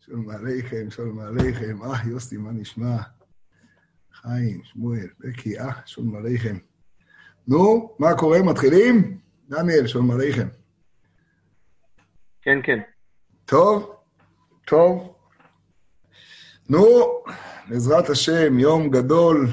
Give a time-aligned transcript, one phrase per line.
[0.00, 1.82] שלום עליכם, שלום עליכם.
[1.82, 2.96] אה, יוסי, מה נשמע?
[4.12, 6.56] חיים, שמואל, בקי, אה, שלום עליכם.
[7.48, 8.42] נו, מה קורה?
[8.42, 9.18] מתחילים?
[9.48, 10.48] דניאל, שלום עליכם.
[12.42, 12.78] כן, כן.
[13.44, 13.96] טוב,
[14.66, 15.14] טוב.
[16.68, 16.80] נו,
[17.68, 19.48] בעזרת השם, יום גדול.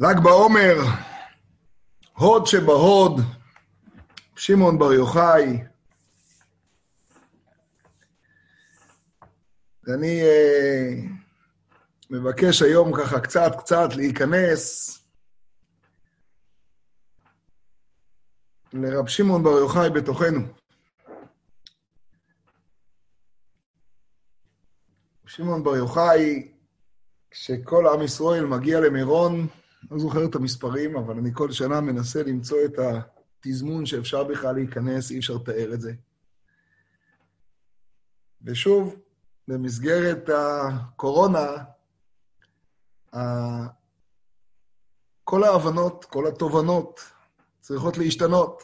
[0.00, 0.74] ל"ג בעומר,
[2.18, 3.20] הוד שבהוד,
[4.36, 5.62] שמעון בר יוחאי.
[9.84, 10.90] ואני אה,
[12.10, 14.98] מבקש היום ככה קצת קצת להיכנס
[18.72, 20.40] לרב שמעון בר יוחאי בתוכנו.
[25.26, 26.52] שמעון בר יוחאי,
[27.30, 29.46] כשכל עם ישראל מגיע למירון,
[29.90, 35.10] לא זוכר את המספרים, אבל אני כל שנה מנסה למצוא את התזמון שאפשר בכלל להיכנס,
[35.10, 35.92] אי אפשר לתאר את זה.
[38.42, 38.96] ושוב,
[39.48, 41.46] במסגרת הקורונה,
[45.24, 47.00] כל ההבנות, כל התובנות
[47.60, 48.62] צריכות להשתנות.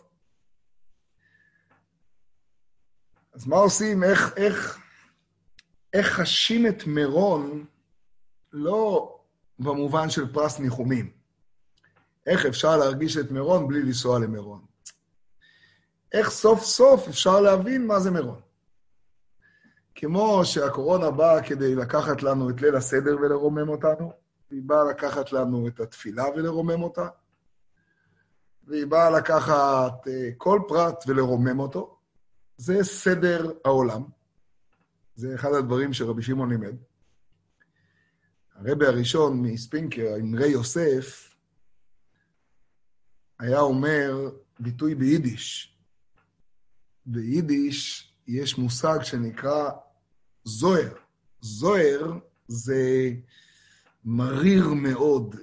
[3.32, 4.04] אז מה עושים?
[4.04, 4.78] איך, איך,
[5.92, 7.64] איך חשים את מירון
[8.52, 9.13] לא
[9.58, 11.10] במובן של פרס ניחומים.
[12.26, 14.64] איך אפשר להרגיש את מירון בלי לנסוע למירון?
[16.12, 18.40] איך סוף סוף אפשר להבין מה זה מירון?
[19.94, 24.12] כמו שהקורונה באה כדי לקחת לנו את ליל הסדר ולרומם אותנו,
[24.50, 27.08] היא באה לקחת לנו את התפילה ולרומם אותה,
[28.66, 31.96] והיא באה לקחת אה, כל פרט ולרומם אותו.
[32.56, 34.02] זה סדר העולם.
[35.16, 36.76] זה אחד הדברים שרבי שמעון לימד.
[38.54, 41.34] הרבי הראשון מספינקר, אמרי יוסף,
[43.38, 44.30] היה אומר
[44.60, 45.76] ביטוי ביידיש.
[47.06, 49.70] ביידיש יש מושג שנקרא
[50.44, 50.94] זוהר.
[51.40, 52.18] זוהר
[52.48, 53.10] זה
[54.04, 55.36] מריר מאוד,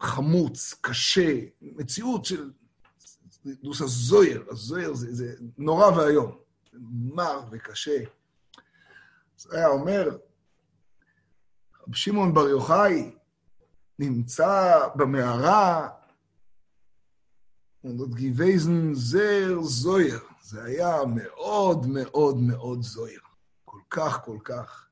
[0.00, 2.50] חמוץ, קשה, מציאות של
[3.44, 4.42] דוס הזוהר.
[4.50, 6.38] הזוהר זה, זה נורא ואיום,
[6.92, 7.98] מר וקשה.
[9.36, 10.16] זה היה אומר,
[11.88, 13.10] רב שמעון בר יוחאי
[13.98, 15.88] נמצא במערה,
[17.82, 20.20] עוד גיבייזן זר זויר.
[20.42, 23.20] זה היה מאוד מאוד מאוד זויר.
[23.64, 24.88] כל כך, כל כך.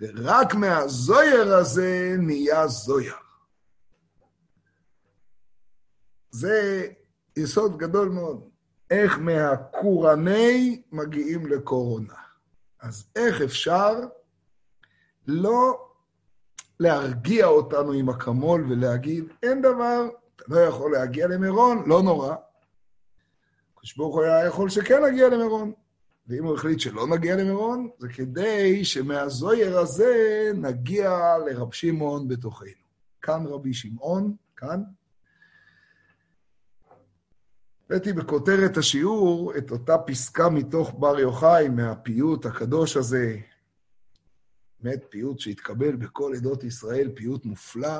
[0.00, 3.14] ורק מהזויר הזה נהיה זויר.
[6.30, 6.86] זה
[7.36, 8.48] יסוד גדול מאוד.
[8.90, 12.14] איך מהקורני מגיעים לקורונה.
[12.80, 13.94] אז איך אפשר
[15.28, 15.88] לא
[16.80, 22.34] להרגיע אותנו עם אקמול ולהגיד, אין דבר, אתה לא יכול להגיע למירון, לא נורא.
[23.74, 25.72] הקדוש ברוך הוא היה יכול שכן נגיע למירון.
[26.28, 32.68] ואם הוא החליט שלא נגיע למירון, זה כדי שמהזויר הזה נגיע לרב שמעון בתוכנו.
[33.22, 34.82] כאן רבי שמעון, כאן.
[37.86, 43.36] הבאתי בכותרת השיעור את אותה פסקה מתוך בר יוחאי, מהפיוט הקדוש הזה,
[44.80, 47.98] באמת פיוט שהתקבל בכל עדות ישראל, פיוט מופלא.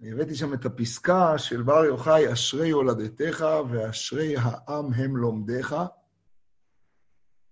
[0.00, 5.74] אני הבאתי שם את הפסקה של בר יוחאי, אשרי הולדתך ואשרי העם הם לומדיך.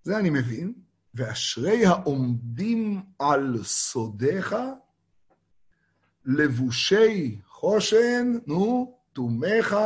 [0.03, 0.75] זה אני מבין.
[1.15, 4.57] ואשרי העומדים על סודיך,
[6.25, 9.77] לבושי חושן, נו, תומך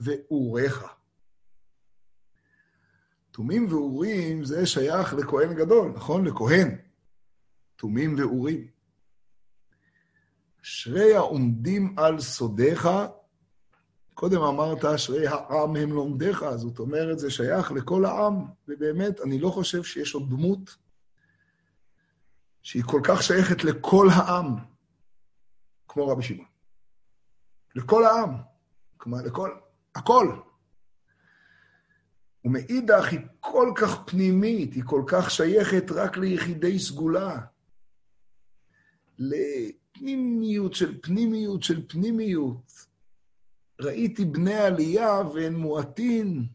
[0.00, 0.84] ואוריך.
[3.40, 6.24] תומים ואורים זה שייך לכהן גדול, נכון?
[6.24, 6.76] לכהן.
[7.76, 8.66] תומים ואורים.
[10.62, 12.88] אשרי העומדים על סודיך,
[14.14, 18.34] קודם אמרת אשרי העם הם לומדיך, זאת אומרת, זה שייך לכל העם,
[18.68, 20.76] ובאמת, אני לא חושב שיש עוד דמות
[22.62, 24.54] שהיא כל כך שייכת לכל העם,
[25.88, 26.46] כמו רבי שמעון.
[27.74, 28.34] לכל העם.
[28.96, 29.50] כלומר, לכל,
[29.94, 30.36] הכל.
[32.44, 37.40] ומאידך היא כל כך פנימית, היא כל כך שייכת רק ליחידי סגולה.
[39.18, 42.72] לפנימיות של פנימיות של פנימיות.
[43.80, 46.46] ראיתי בני עלייה והם מועטין.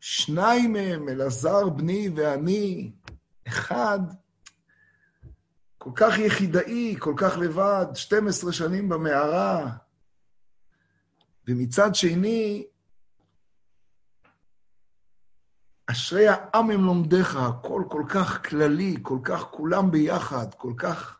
[0.00, 2.92] שניים מהם, אלעזר בני ואני,
[3.48, 3.98] אחד,
[5.78, 9.76] כל כך יחידאי, כל כך לבד, 12 שנים במערה.
[11.48, 12.66] ומצד שני,
[15.86, 21.18] אשרי העם הם לומדיך, הכל כל כך כללי, כל כך כולם ביחד, כל כך...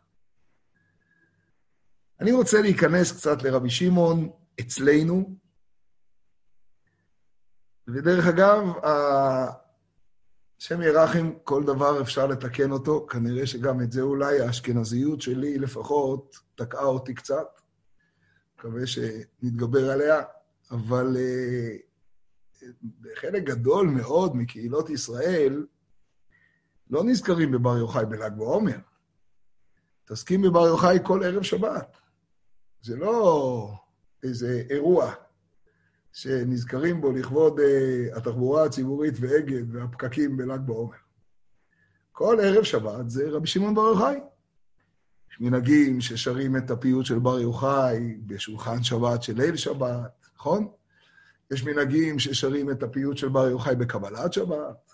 [2.19, 4.29] אני רוצה להיכנס קצת לרבי שמעון
[4.59, 5.35] אצלנו,
[7.87, 8.63] ודרך אגב,
[10.57, 16.35] השם ירחם, כל דבר אפשר לתקן אותו, כנראה שגם את זה אולי האשכנזיות שלי לפחות
[16.55, 17.61] תקעה אותי קצת.
[18.57, 20.21] מקווה שנתגבר עליה,
[20.71, 21.84] אבל uh,
[23.15, 25.65] חלק גדול מאוד מקהילות ישראל
[26.89, 28.77] לא נזכרים בבר יוחאי בל"ג בעומר.
[30.03, 31.97] מתעסקים בבר יוחאי כל ערב שבת.
[32.81, 33.71] זה לא
[34.23, 35.13] איזה אירוע
[36.13, 40.97] שנזכרים בו לכבוד uh, התחבורה הציבורית ואגד והפקקים בל"ג בעומר.
[42.11, 44.19] כל ערב שבת זה רבי שמעון בר יוחאי.
[45.31, 50.67] יש מנהגים ששרים את הפיוט של בר יוחאי בשולחן שבת של ליל שבת, נכון?
[51.51, 54.91] יש מנהגים ששרים את הפיוט של בר יוחאי בקבלת שבת.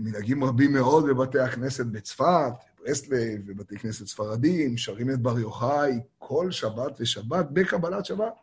[0.00, 6.50] מנהגים רבים מאוד בבתי הכנסת בצפת, ברסלב ובתי כנסת ספרדים, שרים את בר יוחאי כל
[6.50, 8.34] שבת ושבת בקבלת שבת.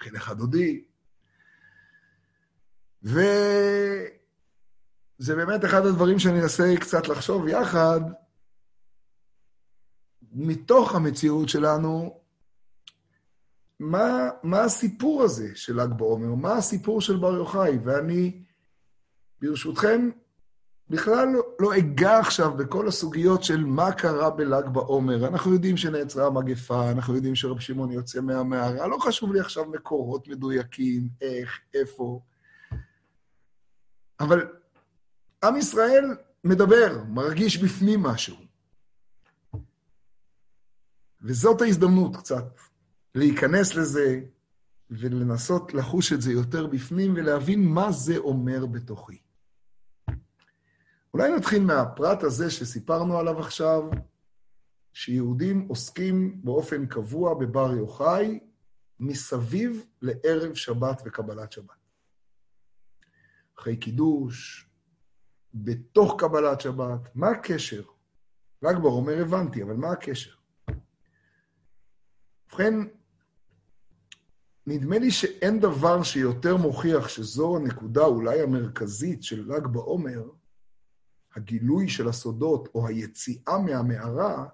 [0.00, 0.84] חינך הדודי.
[3.02, 4.06] וזה
[5.26, 8.00] באמת אחד הדברים שאני אנסה קצת לחשוב יחד,
[10.32, 12.20] מתוך המציאות שלנו,
[13.80, 16.34] מה, מה הסיפור הזה של ל"ג בעומר?
[16.34, 17.78] מה הסיפור של בר יוחאי?
[17.84, 18.42] ואני,
[19.40, 20.10] ברשותכם,
[20.90, 25.28] בכלל לא, לא אגע עכשיו בכל הסוגיות של מה קרה בל"ג בעומר.
[25.28, 30.28] אנחנו יודעים שנעצרה המגפה, אנחנו יודעים שרב שמעון יוצא מהמערה, לא חשוב לי עכשיו מקורות
[30.28, 32.20] מדויקים, איך, איפה.
[34.20, 34.46] אבל
[35.44, 38.36] עם ישראל מדבר, מרגיש בפנים משהו.
[41.22, 42.44] וזאת ההזדמנות קצת
[43.14, 44.20] להיכנס לזה
[44.90, 49.18] ולנסות לחוש את זה יותר בפנים ולהבין מה זה אומר בתוכי.
[51.14, 53.82] אולי נתחיל מהפרט הזה שסיפרנו עליו עכשיו,
[54.92, 58.40] שיהודים עוסקים באופן קבוע בבר יוחאי
[59.00, 61.84] מסביב לערב שבת וקבלת שבת.
[63.58, 64.68] אחרי קידוש,
[65.54, 67.82] בתוך קבלת שבת, מה הקשר?
[68.62, 70.34] ל"ג בעומר הבנתי, אבל מה הקשר?
[72.46, 72.74] ובכן,
[74.66, 80.22] נדמה לי שאין דבר שיותר מוכיח שזו הנקודה אולי המרכזית של ל"ג בעומר,
[81.36, 84.46] הגילוי של הסודות או היציאה מהמערה,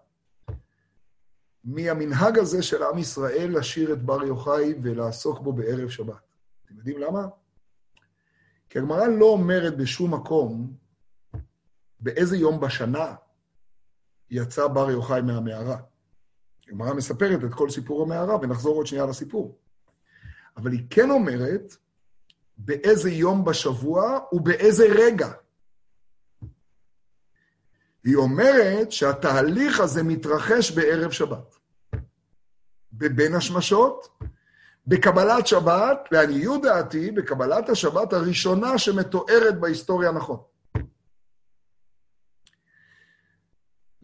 [1.64, 6.14] מהמנהג הזה של עם ישראל לשיר את בר יוחאי ולעסוק בו בערב שבת.
[6.64, 7.26] אתם יודעים למה?
[8.68, 10.74] כי הגמרא לא אומרת בשום מקום
[12.00, 13.14] באיזה יום בשנה
[14.30, 15.80] יצא בר יוחאי מהמערה.
[16.66, 19.58] הגמרא מספרת את כל סיפור המערה, ונחזור עוד שנייה לסיפור.
[20.62, 21.76] אבל היא כן אומרת
[22.58, 25.28] באיזה יום בשבוע ובאיזה רגע.
[28.04, 31.56] היא אומרת שהתהליך הזה מתרחש בערב שבת.
[32.92, 34.08] בבין השמשות,
[34.86, 40.38] בקבלת שבת, לעניות דעתי, בקבלת השבת הראשונה שמתוארת בהיסטוריה נכון.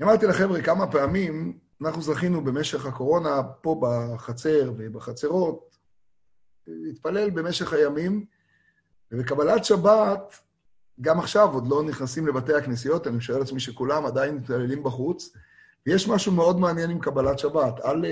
[0.02, 5.65] אמרתי לחבר'ה כמה פעמים, אנחנו זכינו במשך הקורונה, פה בחצר ובחצרות,
[6.66, 8.24] להתפלל במשך הימים,
[9.12, 10.40] ובקבלת שבת
[11.00, 15.32] גם עכשיו עוד לא נכנסים לבתי הכנסיות, אני משער לעצמי שכולם עדיין מתעללים בחוץ,
[15.86, 17.80] ויש משהו מאוד מעניין עם קבלת שבת.
[17.84, 18.04] אל,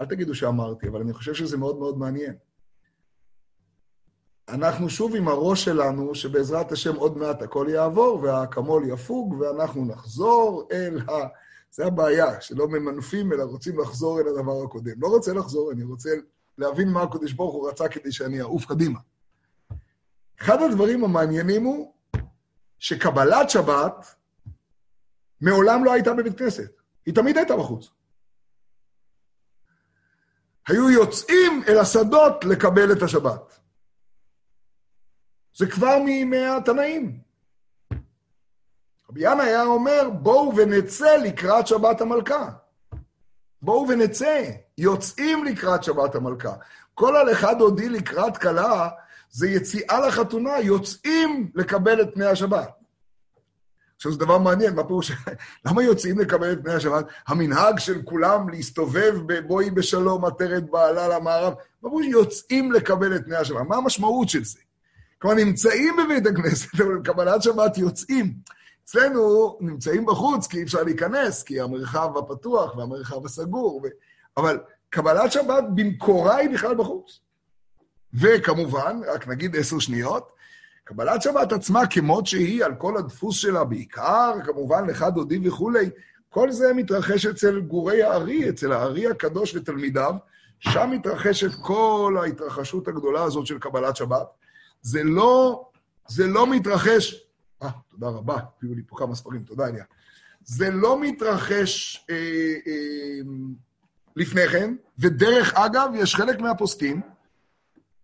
[0.00, 2.34] אל תגידו שאמרתי, אבל אני חושב שזה מאוד מאוד מעניין.
[4.48, 10.68] אנחנו שוב עם הראש שלנו, שבעזרת השם עוד מעט הכל יעבור, והאקמול יפוג, ואנחנו נחזור
[10.72, 11.12] אל ה...
[11.70, 14.92] זה הבעיה, שלא ממנפים, אלא רוצים לחזור אל הדבר הקודם.
[14.98, 16.10] לא רוצה לחזור, אני רוצה
[16.58, 18.98] להבין מה הקדוש ברוך הוא רצה כדי שאני אעוף קדימה.
[20.40, 21.94] אחד הדברים המעניינים הוא
[22.78, 24.14] שקבלת שבת
[25.40, 26.70] מעולם לא הייתה בבית כנסת,
[27.06, 27.90] היא תמיד הייתה בחוץ.
[30.68, 33.58] היו יוצאים אל השדות לקבל את השבת.
[35.54, 37.20] זה כבר מימי התנאים.
[39.08, 42.50] רבי ינא היה אומר, בואו ונצא לקראת שבת המלכה.
[43.62, 46.52] בואו ונצא, יוצאים לקראת שבת המלכה.
[46.94, 48.88] כל הלכה דודי לקראת כלה
[49.30, 52.68] זה יציאה לחתונה, יוצאים לקבל את פני השבת.
[53.96, 55.12] עכשיו, זה דבר מעניין, מה פירוש?
[55.66, 57.06] למה יוצאים לקבל את פני השבת?
[57.28, 63.36] המנהג של כולם להסתובב בבואי בשלום עטרת בעלה למערב, מה פירוש יוצאים לקבל את פני
[63.36, 63.66] השבת?
[63.68, 64.58] מה המשמעות של זה?
[65.18, 68.34] כלומר, נמצאים בבית הכנסת, אבל בקבלת שבת יוצאים.
[68.84, 73.88] אצלנו נמצאים בחוץ, כי אי אפשר להיכנס, כי המרחב הפתוח והמרחב הסגור, ו...
[74.36, 74.60] אבל
[74.90, 77.20] קבלת שבת במקורה היא בכלל בחוץ.
[78.14, 80.32] וכמובן, רק נגיד עשר שניות,
[80.84, 85.90] קבלת שבת עצמה כמות שהיא, על כל הדפוס שלה, בעיקר, כמובן, לך דודי וכולי,
[86.28, 90.14] כל זה מתרחש אצל גורי הארי, אצל הארי הקדוש ותלמידיו,
[90.60, 94.26] שם מתרחשת כל ההתרחשות הגדולה הזאת של קבלת שבת.
[94.82, 95.64] זה לא,
[96.08, 97.26] זה לא מתרחש...
[97.62, 99.84] אה, תודה רבה, הביאו לי פה כמה ספרים, תודה, אליה.
[100.44, 102.16] זה לא מתרחש אה,
[102.66, 103.20] אה,
[104.16, 107.00] לפני כן, ודרך אגב, יש חלק מהפוסקים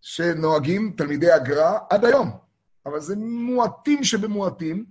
[0.00, 2.31] שנוהגים תלמידי הגר"א עד היום,
[2.87, 4.85] אבל זה מועטים שבמועטים,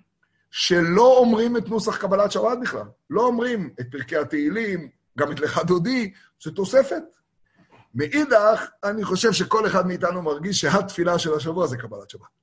[0.51, 2.87] שלא אומרים את נוסח קבלת שבת בכלל.
[3.09, 6.11] לא אומרים את פרקי התהילים, גם את לך דודי,
[6.43, 7.03] זה תוספת.
[7.95, 12.36] מאידך, אני חושב שכל אחד מאיתנו מרגיש שהתפילה של השבוע זה קבלת שבת.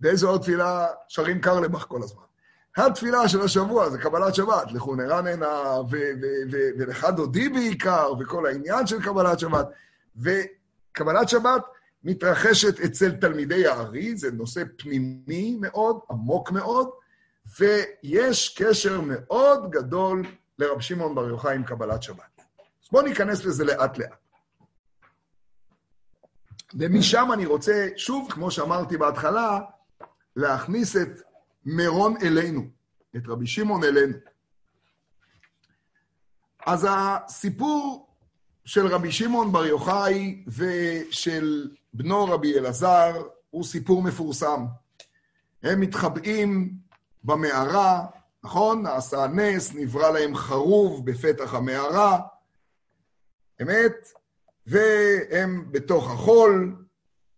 [0.00, 2.22] באיזו עוד תפילה שרים קרלבך כל הזמן.
[2.76, 5.76] התפילה של השבוע זה קבלת שבת, לכו נרננה
[6.78, 9.66] ולך דודי בעיקר, וכל העניין של קבלת שבת.
[10.16, 11.62] וקבלת שבת
[12.04, 16.90] מתרחשת אצל תלמידי הארי, זה נושא פנימי מאוד, עמוק מאוד,
[17.58, 20.22] ויש קשר מאוד גדול
[20.58, 22.40] לרב שמעון בר יוחאי עם קבלת שבת.
[22.82, 24.24] אז בואו ניכנס לזה לאט-לאט.
[26.74, 29.60] ומשם אני רוצה, שוב, כמו שאמרתי בהתחלה,
[30.36, 31.20] להכניס את
[31.64, 32.62] מירון אלינו,
[33.16, 34.16] את רבי שמעון אלינו.
[36.66, 38.08] אז הסיפור
[38.64, 44.64] של רבי שמעון בר יוחאי ושל בנו רבי אלעזר הוא סיפור מפורסם.
[45.62, 46.74] הם מתחבאים
[47.24, 48.06] במערה,
[48.44, 48.82] נכון?
[48.82, 52.20] נעשה נס, נברא להם חרוב בפתח המערה,
[53.62, 54.12] אמת?
[54.66, 56.84] והם בתוך החול,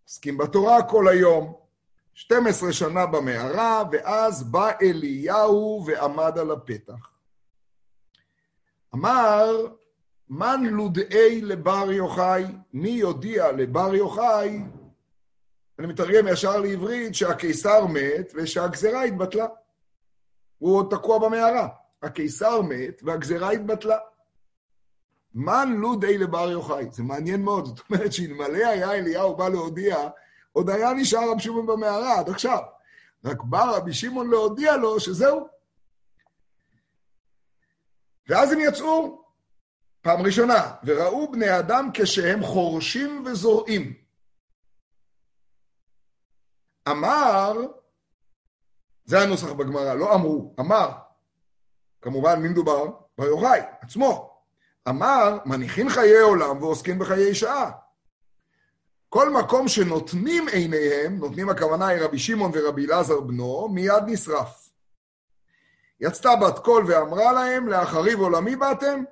[0.04, 1.65] עוסקים בתורה כל היום.
[2.16, 7.10] 12 שנה במערה, ואז בא אליהו ועמד על הפתח.
[8.94, 9.66] אמר,
[10.28, 14.60] מן לודאי לבר יוחאי, מי יודיע לבר יוחאי,
[15.78, 19.46] אני מתרגם ישר לעברית, שהקיסר מת ושהגזרה התבטלה.
[20.58, 21.68] הוא עוד תקוע במערה.
[22.02, 23.98] הקיסר מת והגזרה התבטלה.
[25.34, 26.86] מן לודאי לבר יוחאי.
[26.92, 30.08] זה מעניין מאוד, זאת אומרת שאלמלא היה אליהו בא להודיע,
[30.56, 32.58] עוד היה נשאר רבי שמעון במערה עד עכשיו.
[33.24, 35.48] רק בא רבי שמעון להודיע לו שזהו.
[38.28, 39.24] ואז הם יצאו,
[40.00, 43.94] פעם ראשונה, וראו בני אדם כשהם חורשים וזורעים.
[46.88, 47.52] אמר,
[49.04, 50.90] זה הנוסח בגמרא, לא אמרו, אמר.
[52.02, 52.90] כמובן, מי מדובר?
[53.18, 54.40] בר יוחאי, עצמו.
[54.88, 57.85] אמר, מניחים חיי עולם ועוסקים בחיי שעה.
[59.08, 64.70] כל מקום שנותנים עיניהם, נותנים הכוונה היא רבי שמעון ורבי אלעזר בנו, מיד נשרף.
[66.00, 69.04] יצתה בת קול ואמרה להם, לאחריב עולמי באתם,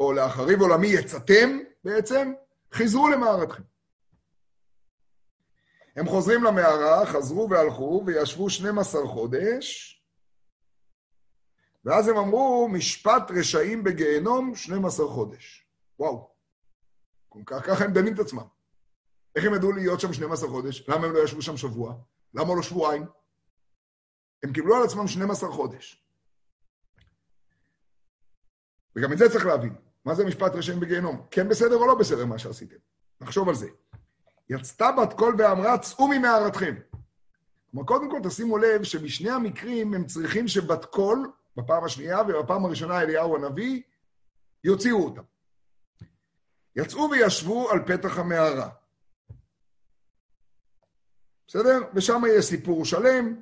[0.00, 2.32] או לאחריב עולמי יצאתם בעצם,
[2.74, 3.62] חזרו למערתכם.
[5.96, 9.96] הם חוזרים למערה, חזרו והלכו וישבו 12 חודש,
[11.84, 15.66] ואז הם אמרו, משפט רשעים בגיהנום 12 חודש.
[15.98, 16.30] וואו.
[17.46, 18.59] ככה הם דנים את עצמם.
[19.36, 20.88] איך הם ידעו להיות שם 12 חודש?
[20.88, 21.94] למה הם לא ישבו שם שבוע?
[22.34, 23.06] למה לא שבועיים?
[24.42, 26.04] הם קיבלו על עצמם 12 חודש.
[28.96, 29.74] וגם את זה צריך להבין.
[30.04, 31.26] מה זה משפט רשעים בגיהנום?
[31.30, 32.76] כן בסדר או לא בסדר מה שעשיתם?
[33.20, 33.68] נחשוב על זה.
[34.50, 36.74] יצתה בת קול ואמרה, צאו ממערתכם.
[37.70, 43.00] כלומר, קודם כל תשימו לב שבשני המקרים הם צריכים שבת קול, בפעם השנייה ובפעם הראשונה
[43.00, 43.82] אליהו הנביא,
[44.64, 45.22] יוציאו אותם.
[46.76, 48.68] יצאו וישבו על פתח המערה.
[51.50, 51.78] בסדר?
[51.94, 53.34] ושם יהיה סיפור שלם,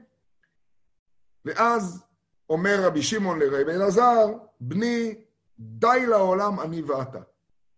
[1.44, 2.04] ואז
[2.50, 4.26] אומר רבי שמעון לרבי אלעזר,
[4.60, 5.14] בני,
[5.58, 7.18] די לעולם אני ואתה.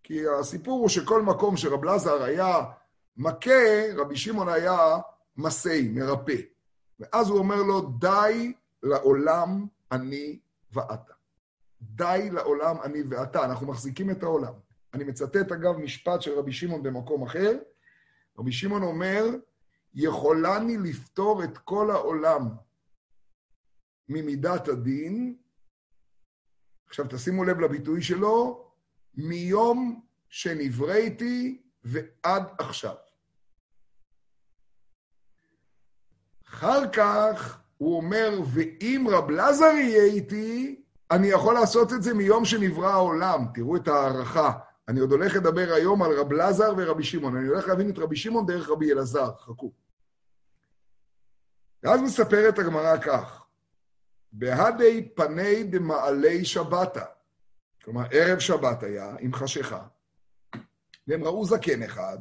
[0.03, 2.65] כי הסיפור הוא שכל מקום שרב אלעזר היה
[3.17, 4.99] מכה, רבי שמעון היה
[5.37, 6.37] מסי, מרפא.
[7.01, 10.39] ואז הוא אומר לו, די לעולם אני
[10.73, 11.13] ואתה.
[11.83, 13.45] די לעולם אני ואתה.
[13.45, 14.53] אנחנו מחזיקים את העולם.
[14.95, 17.59] אני מצטט, אגב, משפט של רבי שמעון במקום אחר.
[18.39, 19.25] רבי שמעון אומר,
[19.95, 22.49] יכולני לפתור את כל העולם
[24.09, 25.37] ממידת הדין,
[26.89, 28.67] עכשיו תשימו לב לביטוי שלו,
[29.15, 32.95] מיום שנבראתי ועד עכשיו.
[36.49, 42.45] אחר כך הוא אומר, ואם רב לזר יהיה איתי, אני יכול לעשות את זה מיום
[42.45, 43.45] שנברא העולם.
[43.55, 44.53] תראו את ההערכה.
[44.89, 47.37] אני עוד הולך לדבר היום על רב לזר ורבי שמעון.
[47.37, 49.73] אני הולך להבין את רבי שמעון דרך רבי אלעזר, חכו.
[51.83, 53.45] ואז מספרת הגמרא כך,
[54.33, 57.05] בהדי פני דמעלי שבתה,
[57.83, 59.87] כלומר ערב שבת היה עם חשיכה,
[61.07, 62.19] והם ראו זקן אחד,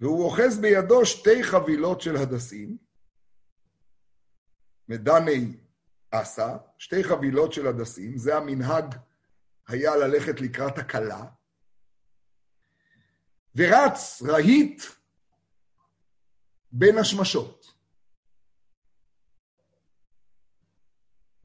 [0.00, 2.76] והוא אוחז בידו שתי חבילות של הדסים,
[4.88, 5.56] מדני
[6.10, 8.94] עשה, שתי חבילות של הדסים, זה המנהג
[9.68, 11.24] היה ללכת לקראת הכלה,
[13.56, 14.82] ורץ רהיט
[16.72, 17.61] בין השמשות.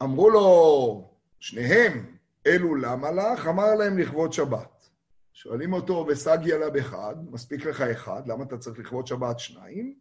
[0.03, 3.47] אמרו לו שניהם, אלו למה לך?
[3.47, 4.89] אמר להם לכבוד שבת.
[5.33, 9.99] שואלים אותו, וסגיה לה בחד, מספיק לך אחד, למה אתה צריך לכבוד שבת שניים?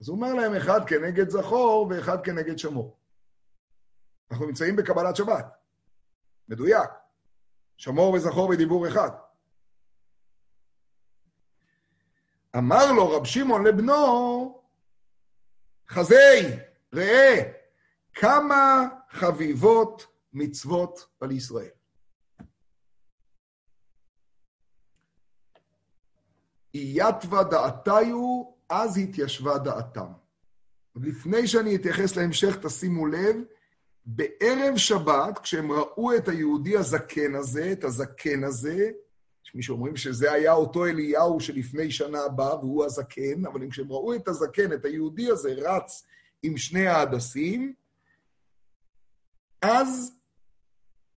[0.00, 2.96] אז הוא אומר להם, אחד כנגד זכור ואחד כנגד שמור.
[4.30, 5.46] אנחנו נמצאים בקבלת שבת.
[6.48, 6.90] מדויק.
[7.76, 9.10] שמור וזכור בדיבור אחד.
[12.56, 14.62] אמר לו רב שמעון לבנו,
[15.88, 16.56] חזי,
[16.92, 17.52] ראה,
[18.14, 21.68] כמה חביבות מצוות על ישראל.
[26.74, 30.12] אייתווה דעתיו, אז התיישבה דעתם.
[30.96, 33.36] לפני שאני אתייחס להמשך, תשימו לב,
[34.06, 38.90] בערב שבת, כשהם ראו את היהודי הזקן הזה, את הזקן הזה,
[39.46, 44.14] יש מי שאומרים שזה היה אותו אליהו שלפני שנה בא, והוא הזקן, אבל כשהם ראו
[44.14, 46.06] את הזקן, את היהודי הזה, רץ
[46.42, 47.74] עם שני ההדסים,
[49.64, 50.12] אז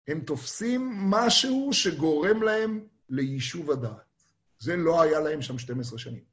[0.08, 4.24] הם תופסים משהו שגורם להם ליישוב הדעת.
[4.60, 6.24] זה לא היה להם שם 12 שנים.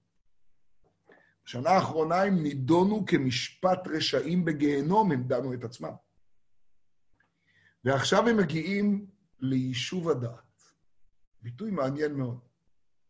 [1.44, 5.92] בשנה האחרונה הם נידונו כמשפט רשעים בגיהנום, הם דנו את עצמם.
[7.84, 9.06] ועכשיו הם מגיעים
[9.40, 10.62] ליישוב הדעת.
[11.42, 12.38] ביטוי מעניין מאוד.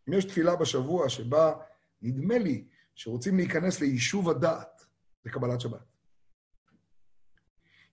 [0.08, 1.52] אם יש תפילה בשבוע שבה
[2.02, 4.86] נדמה לי שרוצים להיכנס ליישוב הדעת,
[5.24, 5.91] זה קבלת שבת.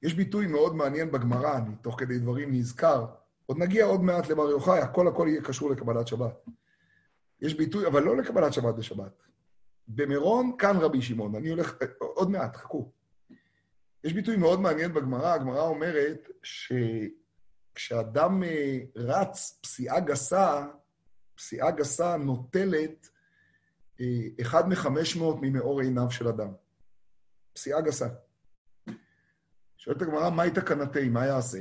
[0.04, 3.06] יש ביטוי מאוד מעניין בגמרא, אני תוך כדי דברים נזכר,
[3.46, 6.46] עוד נגיע עוד מעט לבר יוחאי, הכל הכל יהיה קשור לקבלת שבת.
[7.42, 9.24] יש ביטוי, אבל לא לקבלת שבת בשבת.
[9.88, 12.92] במירון, כאן רבי שמעון, אני הולך, עוד מעט, חכו.
[14.04, 20.68] יש ביטוי מאוד מעניין בגמרא, הגמרא אומרת שכשאדם אה, רץ פסיעה גסה,
[21.36, 23.10] פסיעה גסה נוטלת
[24.02, 24.06] אה,
[24.42, 26.52] אחד מחמש מאות ממאור עיניו של אדם.
[27.54, 28.08] פסיעה גסה.
[29.80, 31.60] שואלת הגמרא, מהי תקנתי, מה יעשה?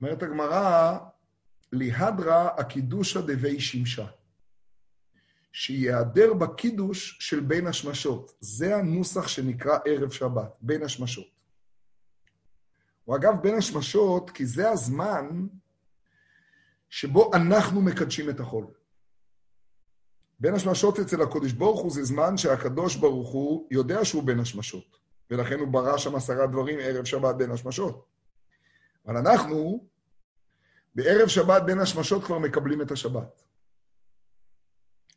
[0.00, 0.98] אומרת הגמרא,
[1.72, 4.06] ליהדרה הקידושה דבי שמשה.
[5.52, 8.36] שיעדר בקידוש של בין השמשות.
[8.40, 11.28] זה הנוסח שנקרא ערב שבת, בין השמשות.
[13.04, 15.46] הוא אגב בין השמשות, כי זה הזמן
[16.88, 18.66] שבו אנחנו מקדשים את החול.
[20.40, 24.97] בין השמשות אצל הקודש ברוך הוא זה זמן שהקדוש ברוך הוא יודע שהוא בין השמשות,
[25.30, 28.06] ולכן הוא ברא שם עשרה דברים ערב שבת בין השמשות.
[29.06, 29.84] אבל אנחנו,
[30.94, 33.42] בערב שבת בין השמשות כבר מקבלים את השבת.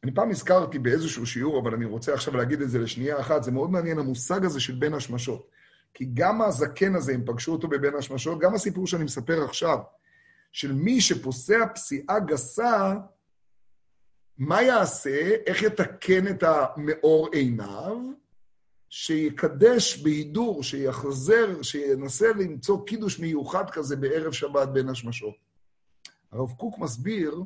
[0.04, 3.52] אני פעם הזכרתי באיזשהו שיעור, אבל אני רוצה עכשיו להגיד את זה לשנייה אחת, זה
[3.52, 5.48] מאוד מעניין המושג הזה של בין השמשות.
[5.94, 9.78] כי גם הזקן הזה, אם פגשו אותו בבין השמשות, גם הסיפור שאני מספר עכשיו,
[10.52, 12.94] של מי שפוסע פסיעה גסה,
[14.38, 17.98] מה יעשה, איך יתקן את המאור עיניו,
[18.94, 25.36] שיקדש בהידור, שיחזר, שינסה למצוא קידוש מיוחד כזה בערב שבת בין השמשות.
[26.32, 27.44] הרב קוק מסביר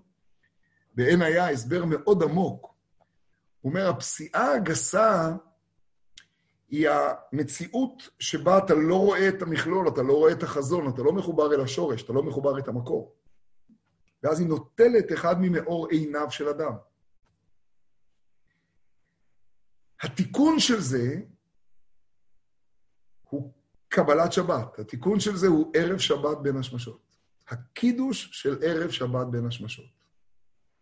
[0.95, 2.75] בעין היה הסבר מאוד עמוק.
[3.61, 5.35] הוא אומר, הפסיעה הגסה
[6.69, 11.13] היא המציאות שבה אתה לא רואה את המכלול, אתה לא רואה את החזון, אתה לא
[11.13, 13.15] מחובר אל השורש, אתה לא מחובר את המקור.
[14.23, 16.73] ואז היא נוטלת אחד ממאור עיניו של אדם.
[20.01, 21.21] התיקון של זה
[23.95, 24.79] קבלת שבת.
[24.79, 26.99] התיקון של זה הוא ערב שבת בין השמשות.
[27.49, 29.85] הקידוש של ערב שבת בין השמשות.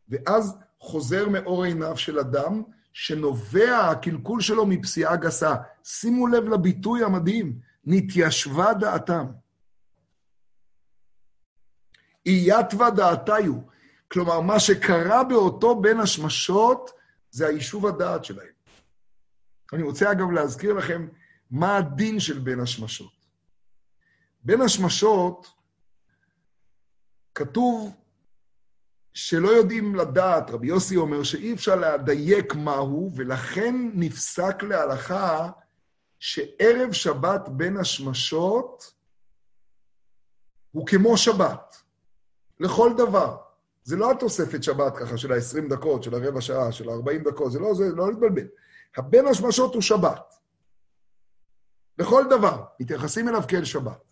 [0.10, 5.56] ואז חוזר מאור עיניו של אדם, שנובע הקלקול שלו מפסיעה גסה.
[5.84, 9.26] שימו לב לביטוי המדהים, נתיישבה דעתם.
[12.26, 13.54] אייתווה דעתיו.
[14.12, 16.91] כלומר, מה שקרה באותו בין השמשות,
[17.32, 18.54] זה היישוב הדעת שלהם.
[19.73, 21.08] אני רוצה אגב להזכיר לכם
[21.54, 23.12] מה הדין של בין השמשות.
[24.44, 25.48] בין השמשות
[27.36, 27.96] כתוב
[29.13, 35.50] שלא יודעים לדעת, רבי יוסי אומר שאי אפשר לדייק מהו, ולכן נפסק להלכה
[36.20, 38.94] שערב שבת בין השמשות
[40.72, 41.76] הוא כמו שבת,
[42.60, 43.38] לכל דבר.
[43.84, 47.60] זה לא התוספת שבת ככה של ה-20 דקות, של הרבע שעה, של ה-40 דקות, זה
[47.60, 48.48] לא זה, לא להתבלבל.
[48.98, 50.33] הבין השמשות הוא שבת.
[51.98, 54.04] לכל דבר, מתייחסים אליו כאל שבת.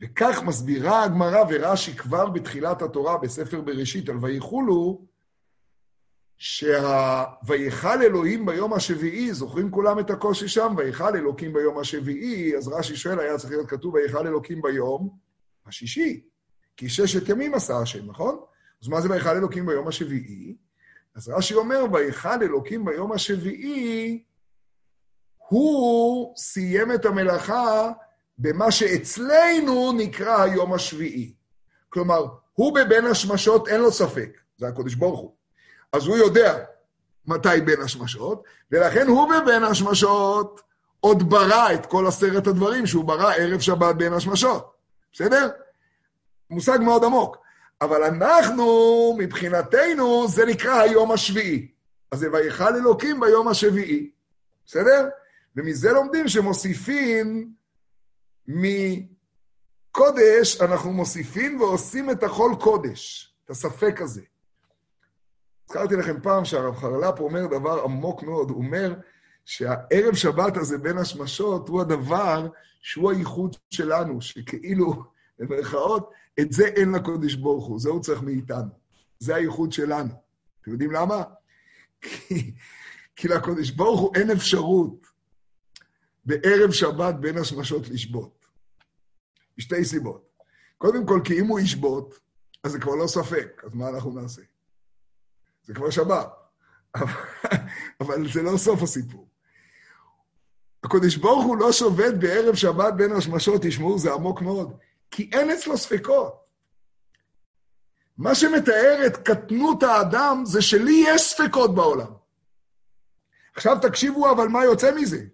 [0.00, 5.04] וכך מסבירה הגמרא ורש"י כבר בתחילת התורה, בספר בראשית, על ויחולו,
[6.40, 10.74] שויכל אלוהים ביום השביעי, זוכרים כולם את הקושי שם?
[10.76, 15.18] ויכל אלוקים ביום השביעי, אז רש"י שואל, היה צריך להיות כתוב ויכל אלוקים ביום
[15.66, 16.20] השישי,
[16.76, 18.40] כי ששת ימים עשה השם, נכון?
[18.82, 20.56] אז מה זה ויכל אלוקים ביום השביעי?
[21.14, 24.22] אז רש"י אומר, ויכל אלוקים ביום השביעי,
[25.50, 27.90] הוא סיים את המלאכה
[28.38, 31.34] במה שאצלנו נקרא היום השביעי.
[31.88, 35.34] כלומר, הוא בבין השמשות, אין לו ספק, זה הקודש ברוך הוא.
[35.92, 36.58] אז הוא יודע
[37.26, 40.60] מתי בין השמשות, ולכן הוא בבין השמשות
[41.00, 44.72] עוד ברא את כל עשרת הדברים שהוא ברא ערב שבת בין השמשות.
[45.12, 45.48] בסדר?
[46.50, 47.36] מושג מאוד עמוק.
[47.80, 48.66] אבל אנחנו,
[49.18, 51.68] מבחינתנו, זה נקרא היום השביעי.
[52.12, 54.10] אז זה ויכל אלוקים ביום השביעי.
[54.66, 55.08] בסדר?
[55.56, 57.52] ומזה לומדים שמוסיפים
[58.46, 64.22] מקודש, אנחנו מוסיפים ועושים את החול קודש, את הספק הזה.
[65.68, 68.94] הזכרתי לכם פעם שהרב חרל"פ אומר דבר עמוק מאוד, הוא אומר
[69.44, 72.48] שהערב שבת הזה בין השמשות הוא הדבר
[72.80, 75.04] שהוא הייחוד שלנו, שכאילו,
[75.38, 76.10] במרכאות,
[76.40, 78.70] את זה אין לקודש ברוך הוא, זה הוא צריך מאיתנו.
[79.18, 80.10] זה הייחוד שלנו.
[80.62, 81.22] אתם יודעים למה?
[82.00, 82.54] כי,
[83.16, 85.09] כי לקודש ברוך הוא אין אפשרות
[86.24, 88.46] בערב שבת בין השמשות לשבות.
[89.58, 90.28] משתי סיבות.
[90.78, 92.20] קודם כל, כי אם הוא ישבות,
[92.64, 94.42] אז זה כבר לא ספק, אז מה אנחנו נעשה?
[95.64, 96.28] זה כבר שבת.
[98.00, 99.28] אבל זה לא סוף הסיפור.
[100.84, 104.76] הקדוש ברוך הוא לא שובת בערב שבת בין השמשות, תשמעו, זה עמוק מאוד,
[105.10, 106.40] כי אין אצלו ספקות.
[108.18, 112.12] מה שמתאר את קטנות האדם זה שלי יש ספקות בעולם.
[113.56, 115.24] עכשיו תקשיבו אבל מה יוצא מזה.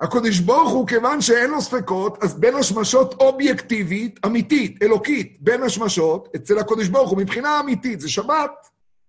[0.00, 6.28] הקדוש ברוך הוא, כיוון שאין לו ספקות, אז בין השמשות אובייקטיבית, אמיתית, אלוקית, בין השמשות,
[6.36, 8.50] אצל הקדוש ברוך הוא, מבחינה אמיתית, זה שבת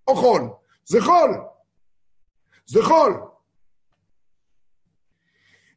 [0.07, 0.49] או חול.
[0.85, 1.41] זה חול.
[2.65, 3.21] זה חול.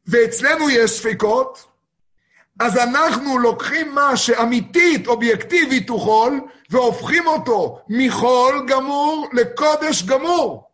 [0.07, 1.67] ואצלנו יש ספקות,
[2.59, 10.71] אז אנחנו לוקחים מה שאמיתית, אובייקטיבית הוא חול, והופכים אותו מחול גמור לקודש גמור.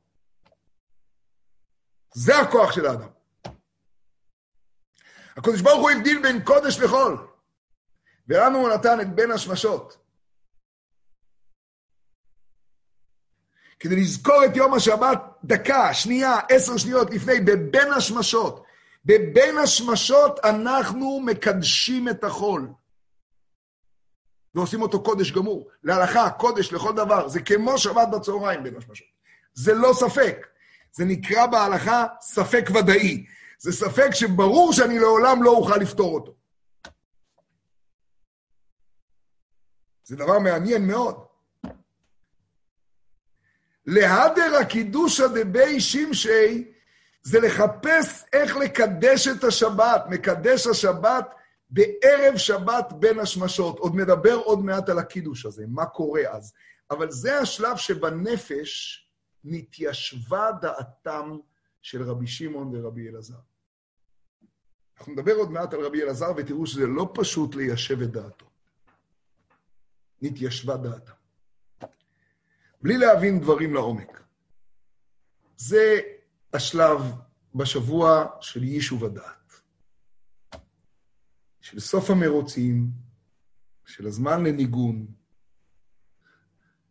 [2.13, 3.16] זה הכוח של האדם.
[5.37, 7.27] הקדוש ברוך הוא הבדיל בין קודש לחול,
[8.27, 9.97] ולנו הוא נתן את בין השמשות.
[13.79, 18.63] כדי לזכור את יום השבת דקה, שנייה, עשר שניות לפני, בבין השמשות.
[19.05, 22.69] בבין השמשות אנחנו מקדשים את החול.
[24.55, 25.69] ועושים אותו קודש גמור.
[25.83, 27.27] להלכה, קודש לכל דבר.
[27.27, 29.07] זה כמו שבת בצהריים בין השמשות.
[29.53, 30.47] זה לא ספק.
[30.91, 33.25] זה נקרא בהלכה ספק ודאי.
[33.57, 36.35] זה ספק שברור שאני לעולם לא אוכל לפתור אותו.
[40.03, 41.25] זה דבר מעניין מאוד.
[43.85, 46.71] להדר הקידושא דבי שמשי
[47.21, 51.33] זה לחפש איך לקדש את השבת, מקדש השבת
[51.69, 53.79] בערב שבת בין השמשות.
[53.79, 56.53] עוד נדבר עוד מעט על הקידוש הזה, מה קורה אז.
[56.91, 59.03] אבל זה השלב שבנפש
[59.43, 61.37] נתיישבה דעתם
[61.87, 63.39] של רבי שמעון ורבי אלעזר.
[64.97, 68.49] אנחנו נדבר עוד מעט על רבי אלעזר ותראו שזה לא פשוט ליישב את דעתו.
[70.21, 71.13] נתיישבה דעתם.
[72.81, 74.23] בלי להבין דברים לעומק.
[75.57, 75.99] זה
[76.53, 77.01] השלב
[77.55, 79.51] בשבוע של יישוב הדעת.
[81.61, 82.91] של סוף המרוצים,
[83.85, 85.07] של הזמן לניגון,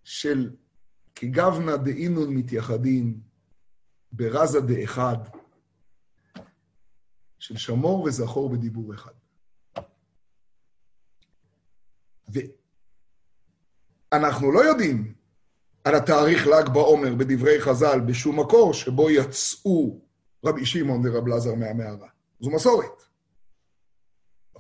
[0.05, 0.57] של
[1.15, 3.26] כגבנה דאינון מתייחדים,
[4.17, 5.17] ברזה דאחד,
[7.39, 9.13] של שמור וזכור בדיבור אחד.
[14.13, 15.15] ואנחנו לא יודעים
[15.85, 20.01] על התאריך ל"ג בעומר בדברי חז"ל בשום מקור שבו יצאו
[20.45, 22.09] רבי שמעון ורב לזר מהמערה.
[22.41, 23.03] זו מסורת.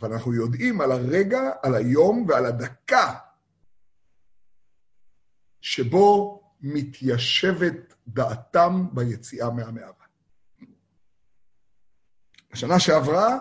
[0.00, 3.14] אבל אנחנו יודעים על הרגע, על היום ועל הדקה
[5.60, 6.40] שבו
[6.74, 9.92] מתיישבת דעתם ביציאה מהמערה.
[12.52, 13.38] בשנה שעברה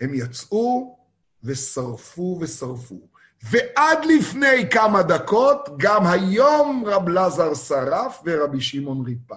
[0.00, 0.98] הם יצאו
[1.42, 3.08] ושרפו ושרפו.
[3.42, 9.36] ועד לפני כמה דקות, גם היום רב לזר שרף ורבי שמעון ריפא.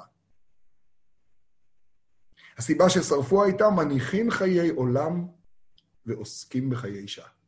[2.57, 5.27] הסיבה ששרפו הייתה מניחים חיי עולם
[6.05, 7.38] ועוסקים בחיי שעה.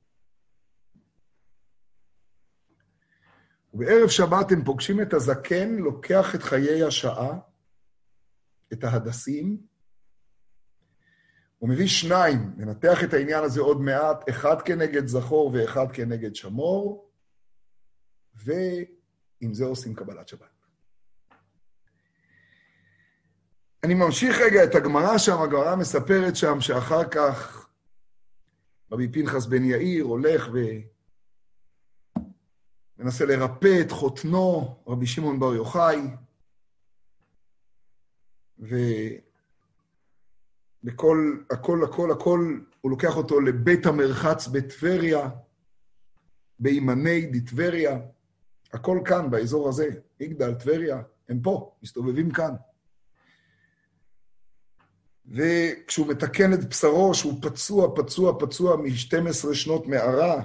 [3.73, 7.39] ובערב שבת הם פוגשים את הזקן, לוקח את חיי השעה,
[8.73, 9.57] את ההדסים,
[11.57, 17.11] הוא מביא שניים, ננתח את העניין הזה עוד מעט, אחד כנגד זכור ואחד כנגד שמור,
[18.35, 20.47] ועם זה עושים קבלת שבת.
[23.83, 27.69] אני ממשיך רגע את הגמרא שם, הגמרא מספרת שם שאחר כך
[28.91, 30.57] רבי פנחס בן יאיר הולך ו...
[33.01, 36.01] ומנסה לרפא את חותנו, רבי שמעון בר יוחאי,
[38.59, 39.23] ובכל,
[41.51, 45.29] הכל, הכל, הכל, הוא לוקח אותו לבית המרחץ בטבריה,
[46.59, 47.99] בימני דטבריה,
[48.73, 52.53] הכל כאן, באזור הזה, מגדל, טבריה, הם פה, מסתובבים כאן.
[55.25, 60.41] וכשהוא מתקן את בשרו, שהוא פצוע, פצוע, פצוע מ-12 שנות מערה,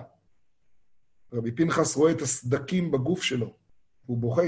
[1.37, 3.57] רבי פנחס רואה את הסדקים בגוף שלו,
[4.05, 4.43] והוא בוכה.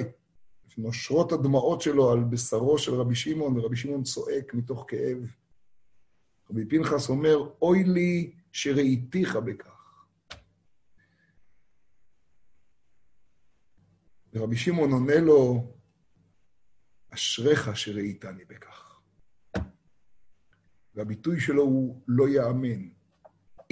[0.79, 5.19] נושרות הדמעות שלו על בשרו של רבי שמעון, ורבי שמעון צועק מתוך כאב.
[6.51, 10.05] רבי פנחס אומר, אוי לי שראיתיך בכך.
[14.33, 15.73] ורבי שמעון עונה לו,
[17.11, 19.01] אשריך שראיתני בכך.
[20.95, 22.89] והביטוי שלו הוא לא יאמן.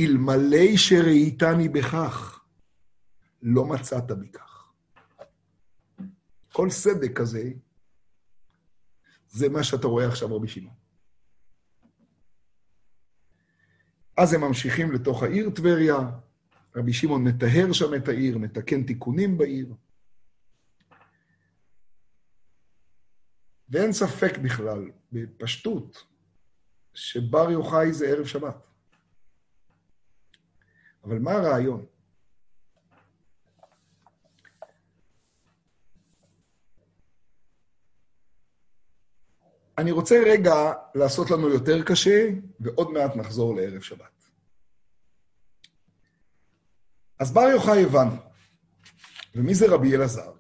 [0.01, 2.36] אלמלא שראיתני בכך,
[3.49, 4.73] לא מצאת בי כך.
[6.53, 7.51] כל סדק כזה,
[9.29, 10.75] זה מה שאתה רואה עכשיו, רבי שמעון.
[14.17, 15.97] אז הם ממשיכים לתוך העיר טבריה,
[16.77, 19.75] רבי שמעון מטהר שם את העיר, מתקן תיקונים בעיר.
[23.69, 26.05] ואין ספק בכלל, בפשטות,
[26.95, 28.57] שבר יוחאי זה ערב שבת.
[31.05, 31.87] אבל מה הרעיון?
[39.79, 42.29] אני רוצה רגע לעשות לנו יותר קשה,
[42.61, 44.25] ועוד מעט נחזור לערב שבת.
[47.19, 48.17] אז בר יוחאי הבנו.
[49.35, 50.33] ומי זה רבי אלעזר?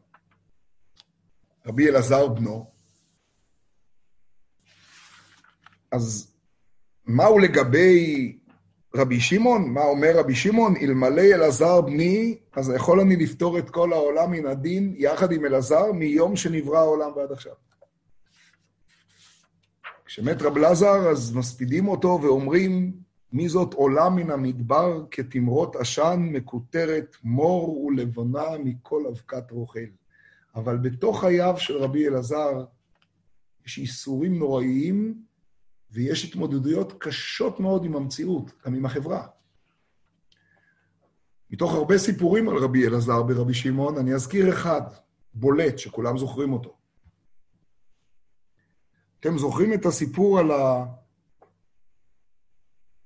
[1.66, 2.70] רבי אלעזר בנו.
[5.90, 6.32] אז
[7.04, 8.38] מהו לגבי
[8.94, 9.70] רבי שמעון?
[9.70, 10.76] מה אומר רבי שמעון?
[10.76, 15.92] אלמלא אלעזר בני, אז יכול אני לפתור את כל העולם מן הדין יחד עם אלעזר
[15.92, 17.65] מיום שנברא העולם ועד עכשיו.
[20.06, 22.92] כשמת רב לזר, אז מספידים אותו ואומרים,
[23.32, 29.88] מי זאת עולה מן המדבר כתמרות עשן, מקוטרת מור ולבונה מכל אבקת רוכל.
[30.54, 32.64] אבל בתוך חייו של רבי אלעזר
[33.66, 35.22] יש איסורים נוראיים
[35.90, 39.26] ויש התמודדויות קשות מאוד עם המציאות, גם עם החברה.
[41.50, 44.82] מתוך הרבה סיפורים על רבי אלעזר ברבי שמעון, אני אזכיר אחד,
[45.34, 46.76] בולט, שכולם זוכרים אותו.
[49.26, 50.84] אתם זוכרים את הסיפור על ה...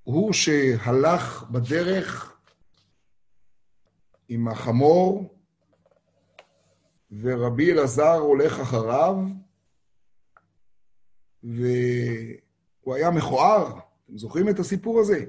[0.03, 2.39] הוא שהלך בדרך
[4.29, 5.35] עם החמור,
[7.21, 9.17] ורבי אלעזר הולך אחריו,
[11.43, 13.79] והוא היה מכוער.
[14.07, 15.25] אתם זוכרים את הסיפור הזה?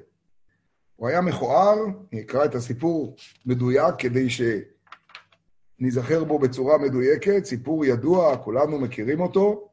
[0.96, 1.78] הוא היה מכוער,
[2.12, 4.28] אני אקרא את הסיפור מדויק כדי
[5.80, 9.71] שניזכר בו בצורה מדויקת, סיפור ידוע, כולנו מכירים אותו.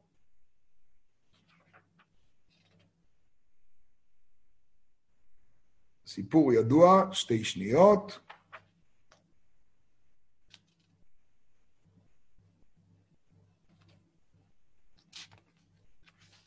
[6.09, 8.19] סיפור ידוע, שתי שניות.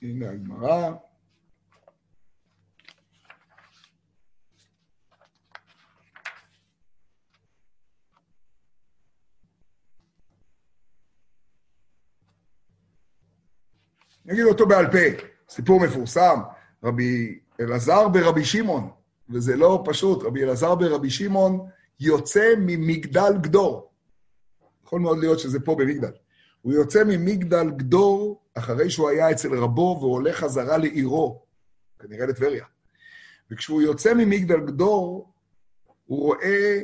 [0.02, 0.90] הנה הגמרא.
[14.24, 14.98] נגיד אותו בעל פה,
[15.48, 16.40] סיפור מפורסם,
[16.84, 19.01] רבי אלעזר ברבי שמעון.
[19.32, 21.68] וזה לא פשוט, רבי אלעזר ברבי שמעון
[22.00, 23.90] יוצא ממגדל גדור.
[24.84, 26.12] יכול מאוד להיות שזה פה במגדל.
[26.62, 31.42] הוא יוצא ממגדל גדור אחרי שהוא היה אצל רבו והולך חזרה לעירו,
[31.98, 32.64] כנראה לטבריה.
[33.50, 35.32] וכשהוא יוצא ממגדל גדור,
[36.06, 36.80] הוא רואה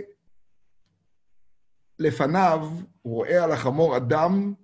[1.99, 2.69] לפניו,
[3.03, 4.55] הוא רואה על החמור אדם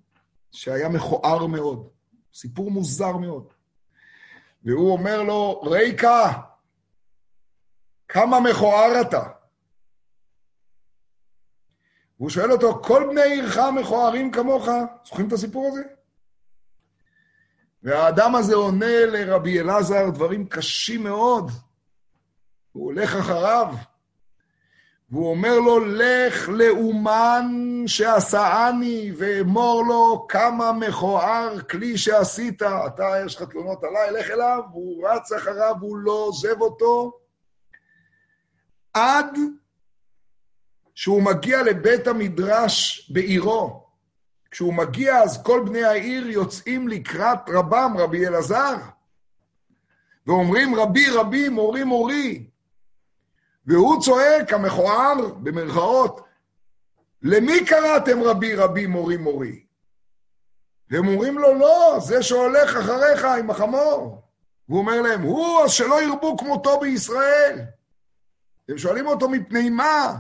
[0.53, 1.89] שהיה מכוער מאוד.
[2.35, 3.53] סיפור מוזר מאוד.
[4.65, 6.33] והוא אומר לו, ריקה,
[8.15, 9.23] כמה מכוער אתה.
[12.19, 14.69] והוא שואל אותו, כל בני עירך מכוערים כמוך?
[15.05, 15.83] זוכרים את הסיפור הזה?
[17.83, 21.51] והאדם הזה עונה לרבי אלעזר דברים קשים מאוד.
[22.73, 23.75] הוא הולך אחריו,
[25.11, 27.47] והוא אומר לו, לך לאומן
[27.87, 32.63] שעשאני, ואמור לו כמה מכוער כלי שעשית.
[32.63, 37.24] אתה, יש לך תלונות עליי, לך אליו, והוא רץ אחריו, הוא לא עוזב אותו.
[38.95, 39.39] עד
[40.95, 43.85] שהוא מגיע לבית המדרש בעירו.
[44.51, 48.77] כשהוא מגיע, אז כל בני העיר יוצאים לקראת רבם, רבי אלעזר,
[50.27, 52.47] ואומרים, רבי, רבי, מורי, מורי.
[53.67, 56.21] והוא צועק, המכוער, במרכאות,
[57.23, 59.65] למי קראתם רבי, רבי, מורי, מורי?
[60.91, 64.23] והם אומרים לו, לא, זה שהולך אחריך עם החמור.
[64.69, 67.65] והוא אומר להם, הוא, אז שלא ירבו כמותו בישראל.
[68.69, 70.17] הם שואלים אותו, מפני מה?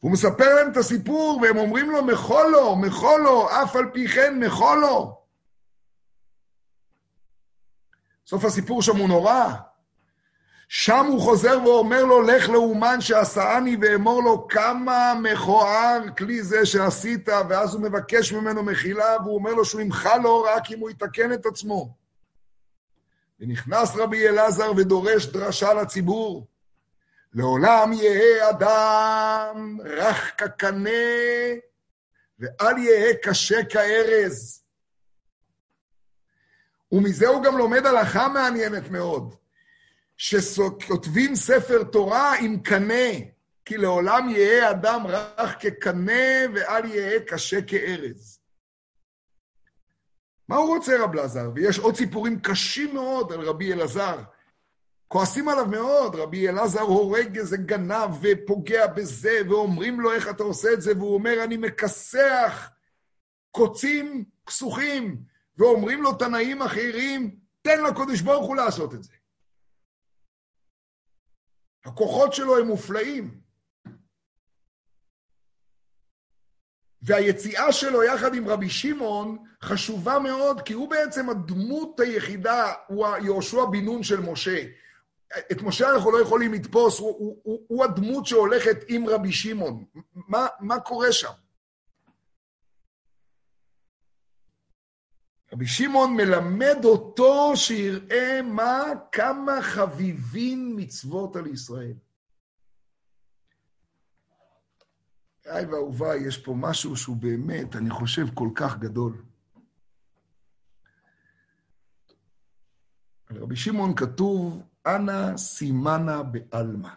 [0.00, 5.20] הוא מספר להם את הסיפור, והם אומרים לו, מחולו, מחולו, אף על פי כן מחולו.
[8.26, 9.52] סוף הסיפור שם הוא נורא.
[10.68, 17.28] שם הוא חוזר ואומר לו, לך לאומן שעשאני, ואמור לו, כמה מכוער כלי זה שעשית,
[17.48, 21.32] ואז הוא מבקש ממנו מחילה, והוא אומר לו שהוא ימחל לו רק אם הוא יתקן
[21.32, 21.94] את עצמו.
[23.40, 26.46] ונכנס רבי אלעזר ודורש דרשה לציבור.
[27.36, 30.90] לעולם יהא אדם רך כקנה,
[32.38, 34.64] ואל יהא קשה כארז.
[36.92, 39.34] ומזה הוא גם לומד הלכה מעניינת מאוד,
[40.16, 43.12] שכותבים ספר תורה עם קנה,
[43.64, 48.40] כי לעולם יהא אדם רך כקנה ואל יהא קשה כארז.
[50.48, 51.50] מה הוא רוצה רב אלעזר?
[51.54, 54.18] ויש עוד סיפורים קשים מאוד על רבי אלעזר.
[55.08, 60.72] כועסים עליו מאוד, רבי אלעזר הורג איזה גנב ופוגע בזה, ואומרים לו איך אתה עושה
[60.72, 62.70] את זה, והוא אומר, אני מכסח
[63.50, 65.22] קוצים כסוכים,
[65.58, 69.12] ואומרים לו תנאים אחרים, תן לקודש ברוך הוא לעשות את זה.
[71.84, 73.40] הכוחות שלו הם מופלאים.
[77.02, 83.64] והיציאה שלו יחד עם רבי שמעון חשובה מאוד, כי הוא בעצם הדמות היחידה, הוא יהושע
[83.64, 84.64] בן נון של משה.
[85.52, 89.84] את משה אנחנו לא יכולים לתפוס, הוא, הוא, הוא, הוא הדמות שהולכת עם רבי שמעון.
[90.14, 91.32] מה, מה קורה שם?
[95.52, 101.94] רבי שמעון מלמד אותו שיראה מה, כמה חביבים מצוות על ישראל.
[105.46, 109.22] איי ואהוביי, יש פה משהו שהוא באמת, אני חושב, כל כך גדול.
[113.26, 116.88] על רבי שמעון כתוב, אנא סימנה בעלמא.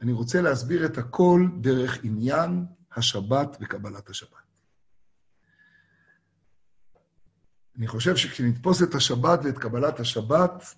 [0.00, 2.66] אני רוצה להסביר את הכל דרך עניין
[2.96, 4.38] השבת וקבלת השבת.
[7.76, 10.74] אני חושב שכשנתפוס את השבת ואת קבלת השבת,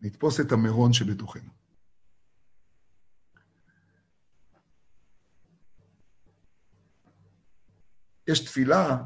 [0.00, 1.50] נתפוס את המירון שבתוכנו.
[8.26, 9.04] יש תפילה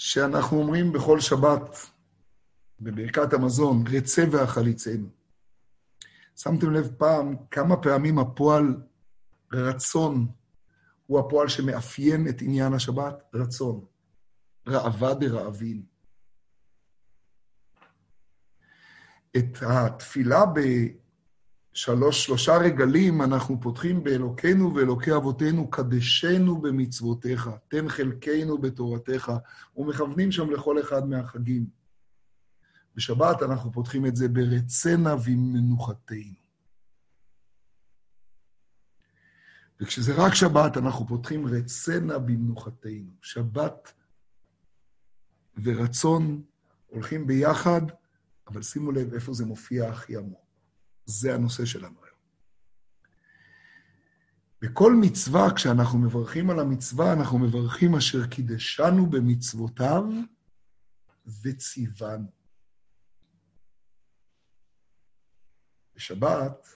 [0.00, 1.76] שאנחנו אומרים בכל שבת,
[2.80, 5.08] בברכת המזון, רצה והחליצנו.
[6.36, 8.82] שמתם לב פעם כמה פעמים הפועל
[9.52, 10.26] רצון
[11.06, 13.22] הוא הפועל שמאפיין את עניין השבת?
[13.34, 13.84] רצון.
[14.66, 15.82] ראווה דרעבין.
[19.36, 20.46] את התפילה
[21.72, 29.32] בשלוש, שלושה רגלים אנחנו פותחים באלוקינו ואלוקי אבותינו, קדשנו במצוותיך, תן חלקנו בתורתך,
[29.76, 31.66] ומכוונים שם לכל אחד מהחגים.
[32.96, 36.40] בשבת אנחנו פותחים את זה ברצנה ומנוחתנו.
[39.80, 43.10] וכשזה רק שבת, אנחנו פותחים רצנה במנוחתנו.
[43.22, 43.92] שבת
[45.62, 46.42] ורצון
[46.86, 47.82] הולכים ביחד,
[48.46, 50.49] אבל שימו לב איפה זה מופיע הכי עמוק.
[51.10, 52.10] זה הנושא שלנו היום.
[54.62, 60.04] בכל מצווה, כשאנחנו מברכים על המצווה, אנחנו מברכים אשר קידשנו במצוותיו
[61.42, 62.30] וציוונו.
[65.96, 66.68] בשבת,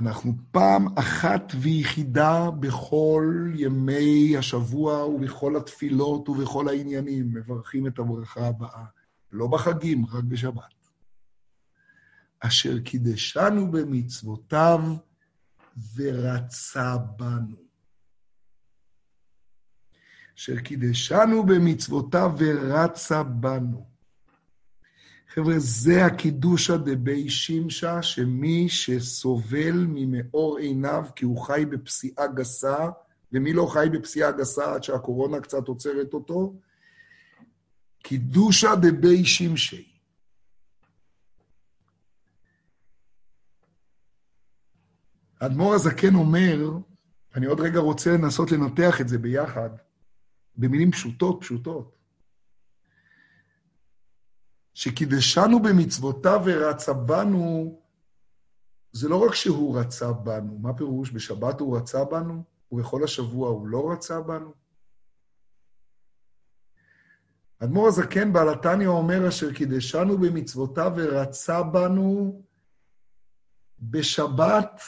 [0.00, 8.84] אנחנו פעם אחת ויחידה בכל ימי השבוע ובכל התפילות ובכל העניינים מברכים את הברכה הבאה.
[9.32, 10.75] לא בחגים, רק בשבת.
[12.40, 14.80] אשר קידשנו במצוותיו
[15.96, 17.56] ורצה בנו.
[20.38, 23.86] אשר קידשנו במצוותיו ורצה בנו.
[25.34, 32.88] חבר'ה, זה הקידושא דבי שמשה, שמי שסובל ממאור עיניו כי הוא חי בפסיעה גסה,
[33.32, 36.54] ומי לא חי בפסיעה גסה עד שהקורונה קצת עוצרת אותו?
[38.02, 39.95] קידושא דבי שמשי.
[45.40, 46.70] האדמו"ר הזקן אומר,
[47.34, 49.70] אני עוד רגע רוצה לנסות לנתח את זה ביחד,
[50.56, 51.96] במילים פשוטות, פשוטות.
[54.74, 57.80] שקידשנו במצוותיו ורצה בנו,
[58.92, 61.10] זה לא רק שהוא רצה בנו, מה פירוש?
[61.10, 64.54] בשבת הוא רצה בנו, ובכל השבוע הוא לא רצה בנו?
[67.58, 72.42] אדמו"ר הזקן בעל התניא אומר, אשר קידשנו במצוותיו ורצה בנו
[73.80, 74.80] בשבת,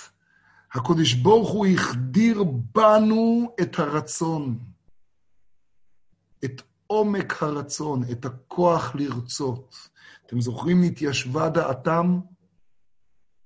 [0.75, 2.45] הקדוש ברוך הוא החדיר
[2.75, 4.59] בנו את הרצון,
[6.45, 9.89] את עומק הרצון, את הכוח לרצות.
[10.27, 12.21] אתם זוכרים, נתיישבה דעתם?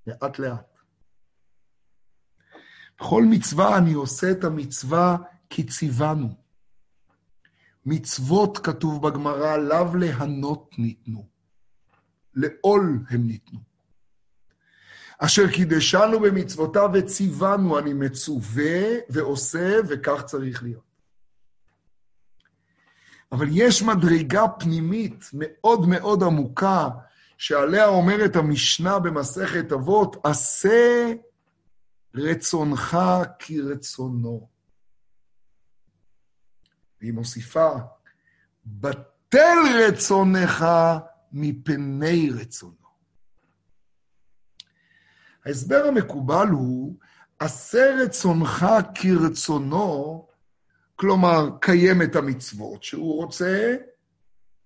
[0.07, 0.77] לאט לאט.
[2.99, 5.17] בכל מצווה אני עושה את המצווה
[5.49, 6.35] כי ציוונו.
[7.85, 11.27] מצוות, כתוב בגמרא, לאו להנות ניתנו,
[12.33, 13.72] לעול הם ניתנו.
[15.25, 20.93] אשר קידשנו במצוותיו וציוונו, אני מצווה ועושה, וכך צריך להיות.
[23.31, 26.89] אבל יש מדרגה פנימית מאוד מאוד עמוקה,
[27.37, 31.13] שעליה אומרת המשנה במסכת אבות, עשה
[32.15, 32.97] רצונך
[33.39, 34.47] כרצונו.
[37.01, 37.71] והיא מוסיפה,
[38.65, 39.57] בטל
[39.87, 40.65] רצונך
[41.31, 42.82] מפני רצונו.
[45.45, 46.95] ההסבר המקובל הוא,
[47.39, 48.65] עשה רצונך
[48.95, 50.25] כרצונו,
[50.95, 53.75] כלומר, קיים את המצוות שהוא רוצה,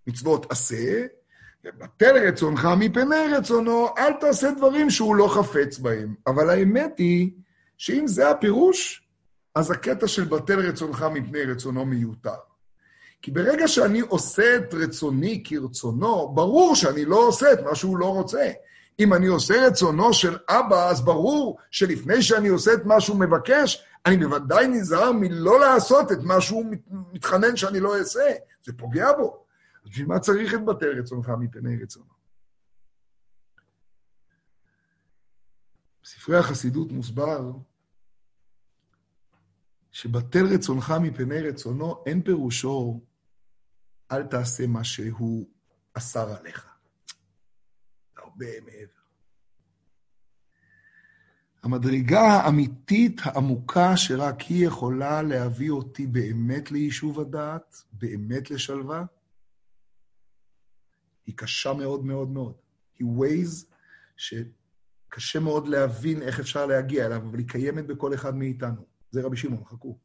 [0.08, 1.06] מצוות עשה,
[1.66, 6.16] ובטל רצונך מפני רצונו, אל תעשה דברים שהוא לא חפץ בהם.
[6.28, 7.32] אבל האמת היא,
[7.78, 9.08] שאם זה הפירוש,
[9.56, 12.40] אז הקטע של בטל רצונך מפני רצונו מיותר.
[13.22, 18.06] כי ברגע שאני עושה את רצוני כרצונו, ברור שאני לא עושה את מה שהוא לא
[18.06, 18.52] רוצה.
[19.00, 23.84] אם אני עושה רצונו של אבא, אז ברור שלפני שאני עושה את מה שהוא מבקש,
[24.06, 26.66] אני בוודאי נזהר מלא לעשות את מה שהוא
[27.14, 28.30] מתחנן שאני לא אעשה.
[28.64, 29.44] זה פוגע בו.
[29.84, 32.18] אז בשביל מה צריך את בתי רצונך מפני רצונו?
[36.04, 37.52] בספרי החסידות מוסבר
[39.92, 43.02] שבטל רצונך מפני רצונו, אין פירושו
[44.12, 45.48] אל תעשה מה שהוא
[45.94, 46.67] אסר עליך.
[48.38, 48.98] הרבה מעבר.
[51.64, 59.06] המדרגה האמיתית, העמוקה, שרק היא יכולה להביא אותי באמת ליישוב הדעת, באמת לשלווה,
[61.26, 62.54] היא קשה מאוד מאוד מאוד.
[63.00, 63.70] היא ווייז
[64.18, 68.86] שקשה מאוד להבין איך אפשר להגיע אליו, אבל היא קיימת בכל אחד מאיתנו.
[69.12, 69.98] זה רבי שמעון, חכו.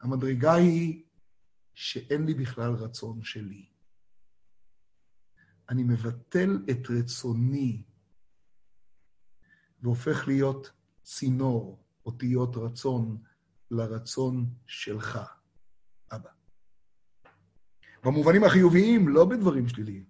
[0.00, 1.02] המדרגה היא
[1.74, 3.71] שאין לי בכלל רצון שלי.
[5.72, 7.82] אני מבטל את רצוני
[9.82, 10.70] והופך להיות
[11.02, 13.22] צינור, אותיות רצון,
[13.70, 15.18] לרצון שלך,
[16.12, 16.30] אבא.
[18.04, 20.04] במובנים החיוביים, לא בדברים שליליים.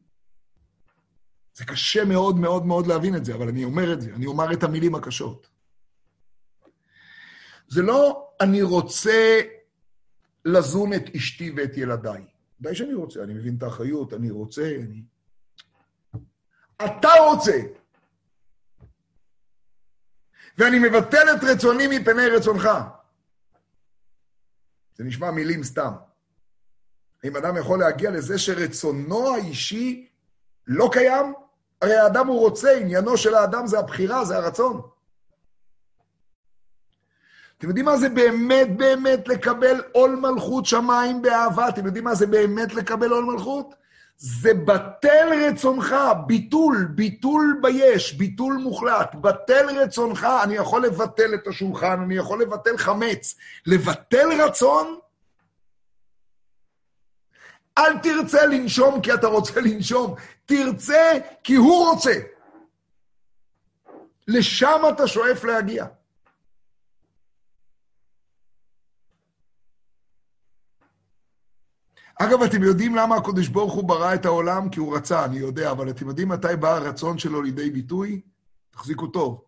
[1.55, 4.53] זה קשה מאוד מאוד מאוד להבין את זה, אבל אני אומר את זה, אני אומר
[4.53, 5.51] את המילים הקשות.
[7.69, 9.41] זה לא אני רוצה
[10.45, 12.27] לזון את אשתי ואת ילדיי.
[12.61, 15.12] די שאני רוצה, אני מבין את האחריות, אני רוצה, אני...
[16.85, 17.61] אתה רוצה.
[20.59, 22.69] ואני מבטל את רצוני מפני רצונך.
[24.95, 25.93] זה נשמע מילים סתם.
[27.25, 30.09] האם אדם יכול להגיע לזה שרצונו האישי
[30.67, 31.35] לא קיים?
[31.83, 34.83] הרי האדם הוא רוצה, עניינו של האדם זה הבחירה, זה הרצון.
[37.59, 41.69] אתם יודעים מה זה באמת באמת לקבל עול מלכות שמיים באהבה?
[41.69, 43.75] אתם יודעים מה זה באמת לקבל עול מלכות?
[44.25, 45.95] זה בטל רצונך,
[46.27, 49.15] ביטול, ביטול ביש, ביטול מוחלט.
[49.15, 53.35] בטל רצונך, אני יכול לבטל את השולחן, אני יכול לבטל חמץ.
[53.67, 54.99] לבטל רצון?
[57.79, 60.15] אל תרצה לנשום כי אתה רוצה לנשום,
[60.47, 61.13] תרצה
[61.45, 62.15] כי הוא רוצה.
[64.29, 65.87] לשם אתה שואף להגיע.
[72.25, 74.69] אגב, אתם יודעים למה הקדוש ברוך הוא ברא את העולם?
[74.69, 78.21] כי הוא רצה, אני יודע, אבל אתם יודעים מתי בא הרצון שלו לידי ביטוי?
[78.71, 79.45] תחזיקו טוב.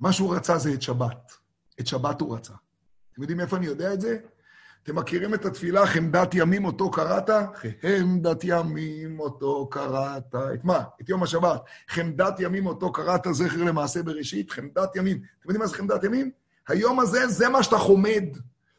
[0.00, 1.32] מה שהוא רצה זה את שבת.
[1.80, 2.52] את שבת הוא רצה.
[3.12, 4.18] אתם יודעים איפה אני יודע את זה?
[4.82, 7.30] אתם מכירים את התפילה, חמדת ימים אותו קראת?
[7.82, 10.34] חמדת ימים אותו קראת.
[10.54, 10.82] את מה?
[11.02, 11.62] את יום השבת.
[11.88, 15.16] חמדת ימים אותו קראת, זכר למעשה בראשית, חמדת ימים.
[15.16, 16.30] אתם יודעים מה זה חמדת ימים?
[16.68, 18.24] היום הזה, זה מה שאתה חומד.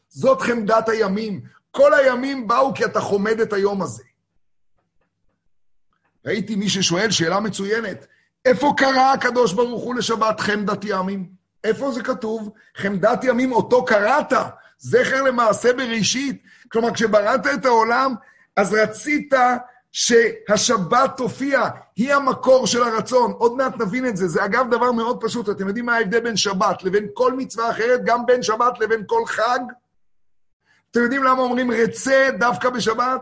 [0.08, 1.40] זאת חמדת הימים.
[1.70, 4.02] כל הימים באו כי אתה חומד את היום הזה.
[6.26, 8.06] ראיתי מי ששואל שאלה מצוינת,
[8.44, 11.30] איפה קרא הקדוש ברוך הוא לשבת חמדת ימים?
[11.64, 12.50] איפה זה כתוב?
[12.76, 14.32] חמדת ימים אותו קראת,
[14.78, 16.42] זכר למעשה בראשית.
[16.72, 18.14] כלומר, כשבראת את העולם,
[18.56, 19.34] אז רצית
[19.92, 23.32] שהשבת תופיע, היא המקור של הרצון.
[23.32, 24.28] עוד מעט נבין את זה.
[24.28, 25.48] זה אגב דבר מאוד פשוט.
[25.48, 29.26] אתם יודעים מה ההבדל בין שבת לבין כל מצווה אחרת, גם בין שבת לבין כל
[29.26, 29.60] חג?
[30.90, 33.20] אתם יודעים למה אומרים רצה דווקא בשבת?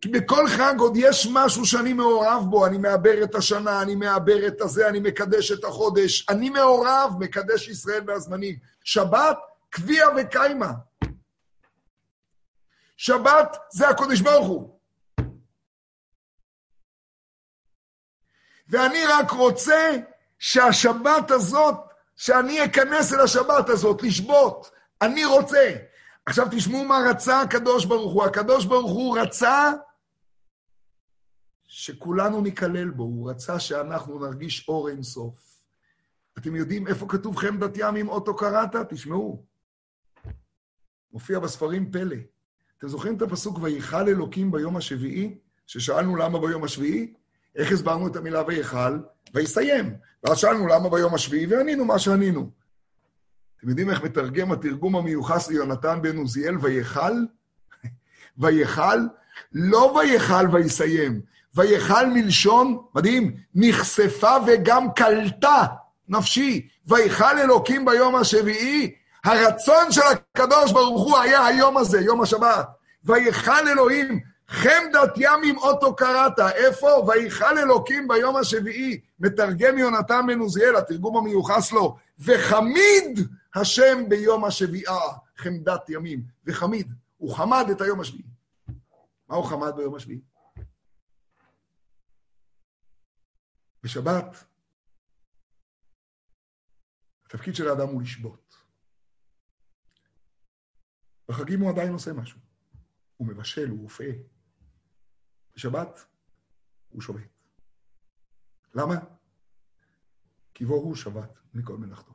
[0.00, 4.46] כי בכל חג עוד יש משהו שאני מעורב בו, אני מעבר את השנה, אני מעבר
[4.46, 8.56] את הזה, אני מקדש את החודש, אני מעורב, מקדש ישראל והזמנים.
[8.84, 9.38] שבת,
[9.70, 10.72] קביע וקיימה.
[12.96, 14.78] שבת זה הקודש ברוך הוא.
[18.68, 19.96] ואני רק רוצה
[20.38, 21.74] שהשבת הזאת,
[22.16, 24.70] שאני אכנס אל השבת הזאת, לשבות.
[25.02, 25.89] אני רוצה.
[26.26, 28.24] עכשיו תשמעו מה רצה הקדוש ברוך הוא.
[28.24, 29.72] הקדוש ברוך הוא רצה
[31.64, 35.62] שכולנו ניכלל בו, הוא רצה שאנחנו נרגיש אור אינסוף.
[36.38, 38.76] אתם יודעים איפה כתוב חמדת ים עם אוטו קראת?
[38.88, 39.44] תשמעו.
[41.12, 42.16] מופיע בספרים פלא.
[42.78, 45.38] אתם זוכרים את הפסוק ויכל אלוקים ביום השביעי?
[45.66, 47.14] ששאלנו למה ביום השביעי?
[47.56, 48.98] איך הסברנו את המילה ויכל?
[49.34, 49.96] ויסיים.
[50.24, 52.50] ואז שאלנו למה ביום השביעי, וענינו מה שענינו.
[53.60, 57.12] אתם יודעים איך מתרגם התרגום המיוחס ליונתן בן עוזיאל, ויכל?
[58.38, 58.98] ויכל?
[59.52, 61.20] לא ויכל ויסיים,
[61.54, 65.66] ויכל מלשון, מדהים, נחשפה וגם קלטה
[66.08, 68.94] נפשי, ויכל אלוקים ביום השביעי,
[69.24, 72.66] הרצון של הקדוש ברוך הוא היה היום הזה, יום השבת.
[73.04, 76.88] ויכל אלוהים, חמדת ימים אוטו קראת, איפה?
[77.08, 83.20] ויכל אלוקים ביום השביעי, מתרגם יונתן בן עוזיאל, התרגום המיוחס לו, וחמיד
[83.54, 86.26] השם ביום השביעה, חמדת ימים.
[86.46, 88.30] וחמיד, הוא חמד את היום השביעי.
[89.28, 90.20] מה הוא חמד ביום השביעי?
[93.82, 94.44] בשבת,
[97.26, 98.54] התפקיד של האדם הוא לשבות.
[101.28, 102.38] בחגים הוא עדיין עושה משהו.
[103.16, 104.10] הוא מבשל, הוא רופא.
[105.56, 106.06] בשבת
[106.88, 107.28] הוא שובת.
[108.74, 108.94] למה?
[110.54, 112.12] כי בו הוא שבת מכל מלאכתו.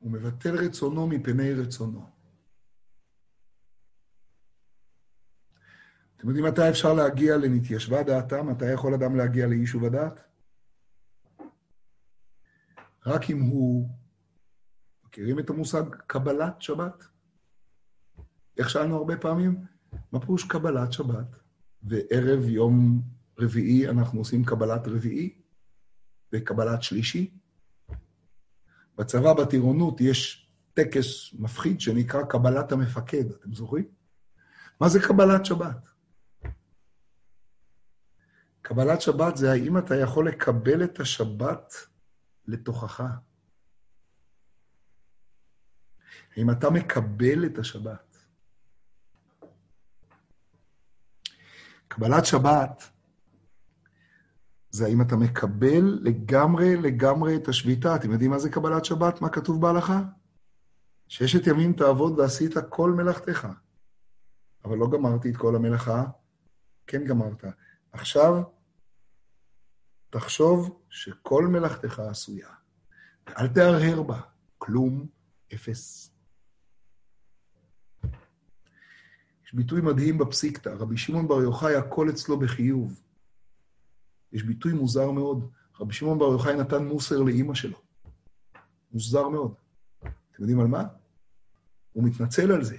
[0.00, 2.06] הוא מבטל רצונו מפני רצונו.
[6.16, 8.46] אתם יודעים מתי אפשר להגיע לנתיישבה דעתם?
[8.46, 10.20] מתי יכול אדם להגיע ליישוב הדעת?
[13.06, 13.88] רק אם הוא...
[15.04, 17.04] מכירים את המושג קבלת שבת?
[18.58, 19.64] איך שאלנו הרבה פעמים?
[20.12, 21.36] מה פירוש קבלת שבת?
[21.82, 23.02] וערב יום
[23.38, 25.40] רביעי אנחנו עושים קבלת רביעי
[26.32, 27.30] וקבלת שלישי.
[29.00, 33.84] בצבא, בטירונות, יש טקס מפחיד שנקרא קבלת המפקד, אתם זוכרים?
[34.80, 35.88] מה זה קבלת שבת?
[38.62, 41.74] קבלת שבת זה האם אתה יכול לקבל את השבת
[42.46, 43.04] לתוכך.
[46.36, 48.16] האם אתה מקבל את השבת.
[51.88, 52.90] קבלת שבת
[54.70, 57.96] זה האם אתה מקבל לגמרי לגמרי את השביתה.
[57.96, 59.20] אתם יודעים מה זה קבלת שבת?
[59.20, 60.02] מה כתוב בהלכה?
[61.08, 63.48] ששת ימים תעבוד ועשית כל מלאכתך.
[64.64, 66.04] אבל לא גמרתי את כל המלאכה,
[66.86, 67.44] כן גמרת.
[67.92, 68.42] עכשיו
[70.10, 72.48] תחשוב שכל מלאכתך עשויה,
[73.26, 74.20] ואל תהרהר בה,
[74.58, 75.06] כלום,
[75.54, 76.10] אפס.
[79.46, 83.02] יש ביטוי מדהים בפסיקתא, רבי שמעון בר יוחאי, הכל אצלו בחיוב.
[84.32, 85.50] יש ביטוי מוזר מאוד,
[85.80, 87.78] רבי שמעון בר יוחאי נתן מוסר לאימא שלו.
[88.92, 89.54] מוזר מאוד.
[90.00, 90.84] אתם יודעים על מה?
[91.92, 92.78] הוא מתנצל על זה.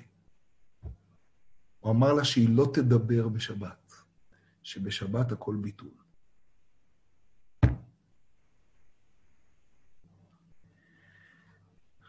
[1.80, 3.94] הוא אמר לה שהיא לא תדבר בשבת,
[4.64, 5.92] שבשבת הכל ביטול.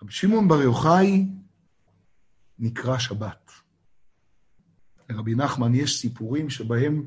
[0.03, 1.27] רבי שמעון בר יוחאי
[2.59, 3.51] נקרא שבת.
[5.09, 7.07] לרבי נחמן יש סיפורים שבהם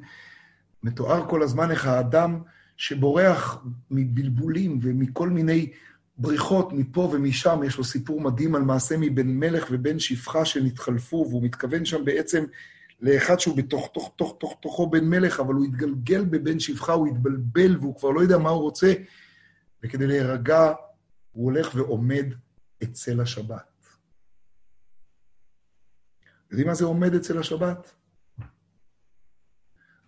[0.84, 2.42] מתואר כל הזמן איך האדם
[2.78, 5.72] שבורח מבלבולים ומכל מיני
[6.18, 11.44] בריחות מפה ומשם, יש לו סיפור מדהים על מעשה מבן מלך ובן שפחה שנתחלפו, והוא
[11.44, 12.46] מתכוון שם בעצם
[13.02, 17.08] לאחד שהוא בתוך תוך תוך תוך תוכו בן מלך, אבל הוא התגלגל בבן שפחה, הוא
[17.08, 18.94] התבלבל והוא כבר לא יודע מה הוא רוצה,
[19.84, 20.74] וכדי להירגע
[21.32, 22.26] הוא הולך ועומד
[22.84, 23.88] אצל השבת.
[26.52, 27.96] יודעים מה זה עומד אצל השבת?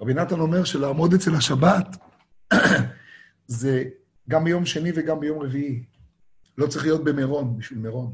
[0.02, 1.98] רבי נתן אומר שלעמוד אצל השבת
[3.48, 3.84] זה
[4.30, 5.84] גם ביום שני וגם ביום רביעי.
[6.58, 8.14] לא צריך להיות במירון בשביל מירון.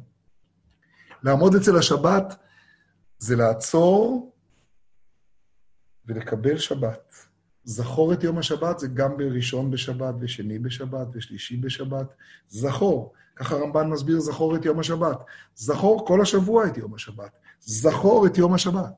[1.23, 2.35] לעמוד אצל השבת
[3.17, 4.31] זה לעצור
[6.05, 7.15] ולקבל שבת.
[7.63, 12.13] זכור את יום השבת זה גם בראשון בשבת, ושני בשבת, ושלישי בשבת.
[12.49, 13.13] זכור.
[13.35, 15.17] ככה הרמב"ן מסביר זכור את יום השבת.
[15.55, 17.31] זכור כל השבוע את יום השבת.
[17.59, 18.93] זכור את יום השבת.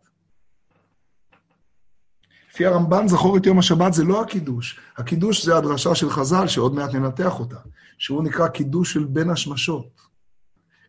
[2.56, 4.80] לפי הרמב"ן, זכור את יום השבת זה לא הקידוש.
[4.98, 7.60] הקידוש זה הדרשה של חז"ל, שעוד מעט ננתח אותה,
[7.98, 10.02] שהוא נקרא קידוש של בין השמשות.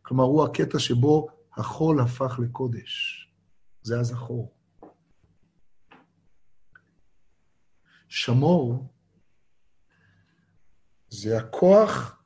[0.03, 3.29] כלומר, הוא הקטע שבו החול הפך לקודש.
[3.83, 4.53] זה הזכור.
[8.09, 8.87] שמור
[11.09, 12.23] זה הכוח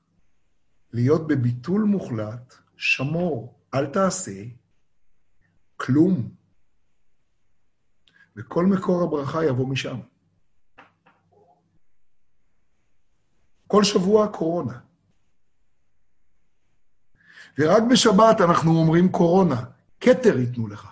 [0.93, 4.43] להיות בביטול מוחלט, שמור, אל תעשה
[5.77, 6.40] כלום.
[8.41, 10.01] וכל מקור הברכה יבוא משם.
[13.67, 14.81] כל שבוע קורונה.
[17.59, 19.65] ורק בשבת אנחנו אומרים קורונה,
[20.01, 20.85] כתר ייתנו לך.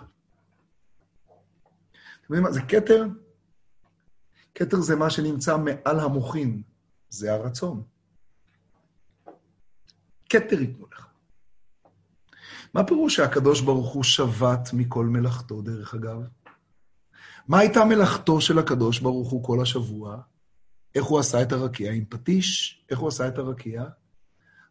[2.25, 3.05] אתם יודעים מה זה כתר?
[4.55, 6.61] כתר זה מה שנמצא מעל המוחין,
[7.09, 7.83] זה הרצון.
[10.29, 11.07] כתר ייתנו לך.
[12.73, 16.17] מה פירוש שהקדוש ברוך הוא שבת מכל מלאכתו, דרך אגב?
[17.49, 20.21] מה הייתה מלאכתו של הקדוש ברוך הוא כל השבוע?
[20.95, 22.81] איך הוא עשה את הרקיע עם פטיש?
[22.89, 23.85] איך הוא עשה את הרקיע?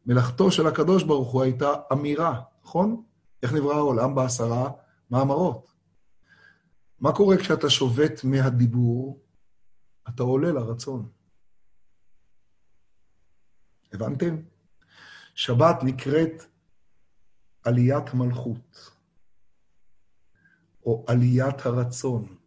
[0.07, 3.03] מלאכתו של הקדוש ברוך הוא הייתה אמירה, נכון?
[3.43, 4.71] איך נברא העולם בעשרה
[5.11, 5.73] מאמרות?
[7.01, 9.23] מה קורה כשאתה שובת מהדיבור?
[10.09, 11.09] אתה עולה לרצון.
[13.93, 14.37] הבנתם?
[15.35, 16.43] שבת נקראת
[17.65, 18.93] עליית מלכות,
[20.87, 22.38] או עליית הרצון,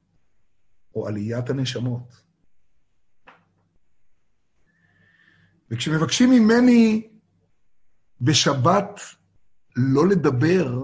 [0.95, 2.21] או עליית הנשמות.
[5.71, 7.07] וכשמבקשים ממני
[8.21, 8.99] בשבת
[9.75, 10.83] לא לדבר,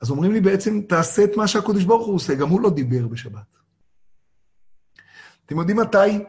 [0.00, 3.06] אז אומרים לי בעצם, תעשה את מה שהקדוש ברוך הוא עושה, גם הוא לא דיבר
[3.06, 3.58] בשבת.
[5.46, 6.24] אתם יודעים מתי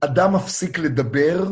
[0.00, 1.50] אדם מפסיק לדבר?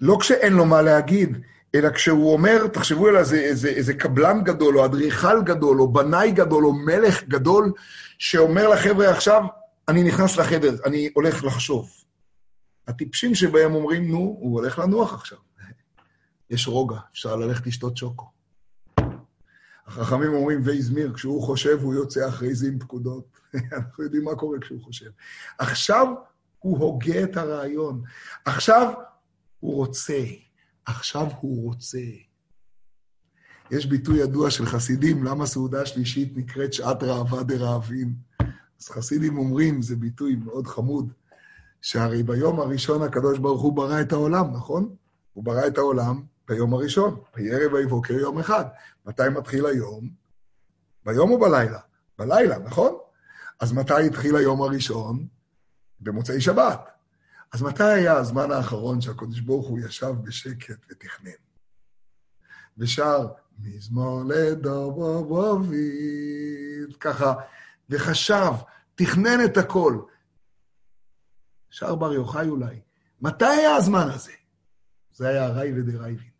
[0.00, 1.38] לא כשאין לו מה להגיד,
[1.74, 6.32] אלא כשהוא אומר, תחשבו על איזה, איזה, איזה קבלן גדול, או אדריכל גדול, או בנאי
[6.32, 7.72] גדול, או מלך גדול,
[8.18, 9.42] שאומר לחבר'ה עכשיו,
[9.88, 11.90] אני נכנס לחדר, אני הולך לחשוב.
[12.88, 15.38] הטיפשים שבהם אומרים, נו, הוא הולך לנוח עכשיו.
[16.50, 18.26] יש רוגע, אפשר ללכת לשתות שוקו.
[19.86, 23.40] החכמים אומרים וייזמיר, כשהוא חושב הוא יוצא אחרי זה עם פקודות.
[23.76, 25.10] אנחנו יודעים מה קורה כשהוא חושב.
[25.58, 26.06] עכשיו
[26.58, 28.02] הוא הוגה את הרעיון.
[28.44, 28.92] עכשיו
[29.60, 30.24] הוא רוצה.
[30.84, 31.98] עכשיו הוא רוצה.
[33.70, 38.25] יש ביטוי ידוע של חסידים, למה סעודה שלישית נקראת שעת ראווה דרעבים.
[38.80, 41.12] אז חסידים אומרים, זה ביטוי מאוד חמוד,
[41.82, 44.96] שהרי ביום הראשון הקדוש ברוך הוא ברא את העולם, נכון?
[45.32, 48.64] הוא ברא את העולם ביום הראשון, בערב ויבוקר יום אחד.
[49.06, 50.08] מתי מתחיל היום?
[51.04, 51.78] ביום או בלילה?
[52.18, 52.98] בלילה, נכון?
[53.60, 55.26] אז מתי התחיל היום הראשון?
[56.00, 56.80] במוצאי שבת.
[57.52, 61.30] אז מתי היה הזמן האחרון שהקדוש ברוך הוא ישב בשקט ותכנן?
[62.78, 63.26] ושר,
[63.58, 67.34] מזמור לדור בוביד, ככה,
[67.90, 68.52] וחשב,
[68.94, 70.02] תכנן את הכל.
[71.70, 72.80] שר בר יוחאי אולי.
[73.20, 74.32] מתי היה הזמן הזה?
[75.12, 76.30] זה היה ראי ודרייבין.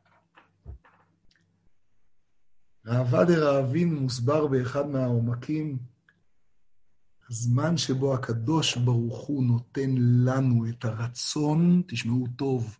[2.87, 5.79] ראווה דרעבין מוסבר באחד מהעומקים,
[7.31, 12.79] הזמן שבו הקדוש ברוך הוא נותן לנו את הרצון, תשמעו טוב,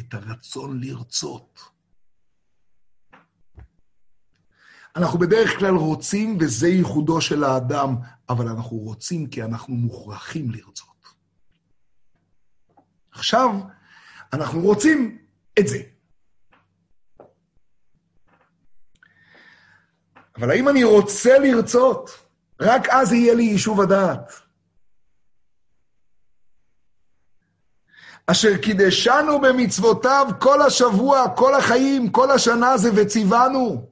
[0.00, 1.71] את הרצון לרצות.
[4.96, 7.96] אנחנו בדרך כלל רוצים, וזה ייחודו של האדם,
[8.28, 10.88] אבל אנחנו רוצים כי אנחנו מוכרחים לרצות.
[13.12, 13.50] עכשיו,
[14.32, 15.18] אנחנו רוצים
[15.58, 15.78] את זה.
[20.36, 22.10] אבל האם אני רוצה לרצות?
[22.60, 24.32] רק אז יהיה לי יישוב הדעת.
[28.26, 33.91] אשר קידשנו במצוותיו כל השבוע, כל החיים, כל השנה זה וציוונו.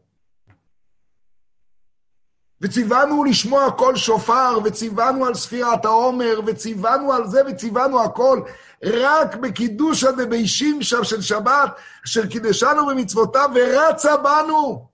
[2.61, 8.41] וציוונו לשמוע קול שופר, וציוונו על ספירת העומר, וציוונו על זה, וציוונו הכל.
[8.85, 11.71] רק בקידושא דבישים שם של שבת,
[12.05, 14.89] אשר קידשנו במצוותיו, ורצה בנו.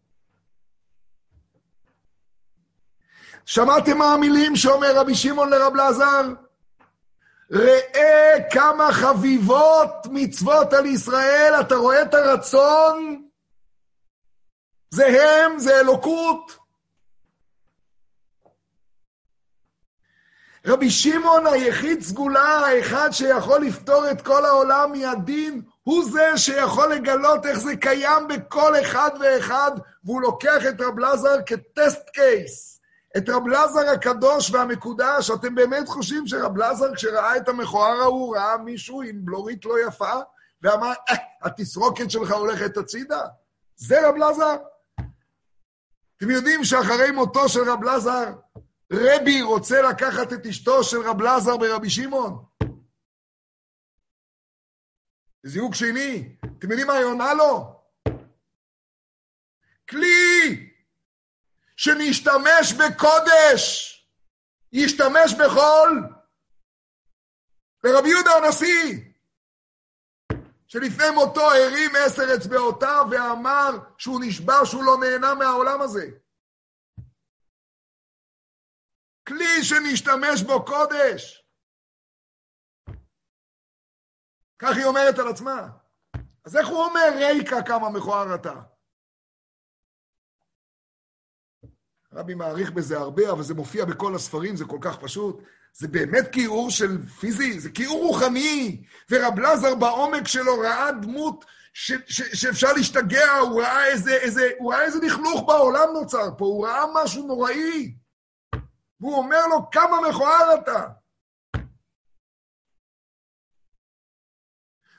[3.45, 6.33] שמעתם מה המילים שאומר רבי שמעון לרב לזר?
[7.53, 13.23] ראה כמה חביבות מצוות על ישראל, אתה רואה את הרצון?
[14.91, 16.66] זה הם, זה אלוקות.
[20.67, 27.47] רבי שמעון היחיד סגולה, האחד שיכול לפתור את כל העולם מהדין, הוא זה שיכול לגלות
[27.47, 29.71] איך זה קיים בכל אחד ואחד,
[30.05, 32.81] והוא לוקח את רב לזר כטסט קייס.
[33.17, 38.57] את רב לזר הקדוש והמקודש, אתם באמת חושבים שרב לזר, כשראה את המכוער ההוא, ראה
[38.57, 40.13] מישהו עם בלורית לא יפה,
[40.63, 43.21] ואמר, אה, התסרוקת שלך הולכת הצידה?
[43.77, 44.57] זה רב לזר?
[46.17, 48.33] אתם יודעים שאחרי מותו של רב לזר,
[48.93, 52.45] רבי רוצה לקחת את אשתו של רב לזר ברבי שמעון.
[55.43, 56.37] זיווג שני.
[56.59, 57.83] אתם יודעים מה היא עונה לו?
[59.89, 60.71] כלי
[61.77, 63.93] שנשתמש בקודש,
[64.73, 66.09] ישתמש בחול.
[67.85, 69.01] לרבי יהודה הנשיא,
[70.67, 76.11] שלפני מותו הרים עשר אצבעותיו ואמר שהוא נשבע שהוא לא נהנה מהעולם הזה.
[79.29, 81.47] כלי שנשתמש בו קודש.
[84.59, 85.69] כך היא אומרת על עצמה.
[86.45, 88.61] אז איך הוא אומר, ריקה כמה מכוער אתה?
[92.13, 95.43] רבי מעריך בזה הרבה, אבל זה מופיע בכל הספרים, זה כל כך פשוט.
[95.73, 98.85] זה באמת כיעור של פיזי, זה כיעור רוחני.
[99.11, 104.73] ורב לזר בעומק שלו ראה דמות ש, ש, שאפשר להשתגע, הוא ראה איזה, איזה, הוא
[104.73, 107.97] ראה איזה לכלוך בעולם נוצר פה, הוא ראה משהו נוראי.
[109.01, 110.89] והוא אומר לו, כמה מכוער אתה.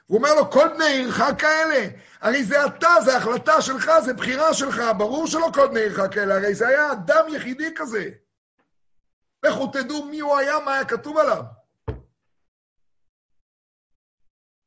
[0.05, 1.87] הוא אומר לו, כל בני עירך כאלה?
[2.21, 6.35] הרי זה אתה, זה החלטה שלך, זה בחירה שלך, ברור שלא כל בני עירך כאלה,
[6.35, 8.09] הרי זה היה אדם יחידי כזה.
[9.43, 11.43] לכו תדעו מי הוא היה, מה היה כתוב עליו.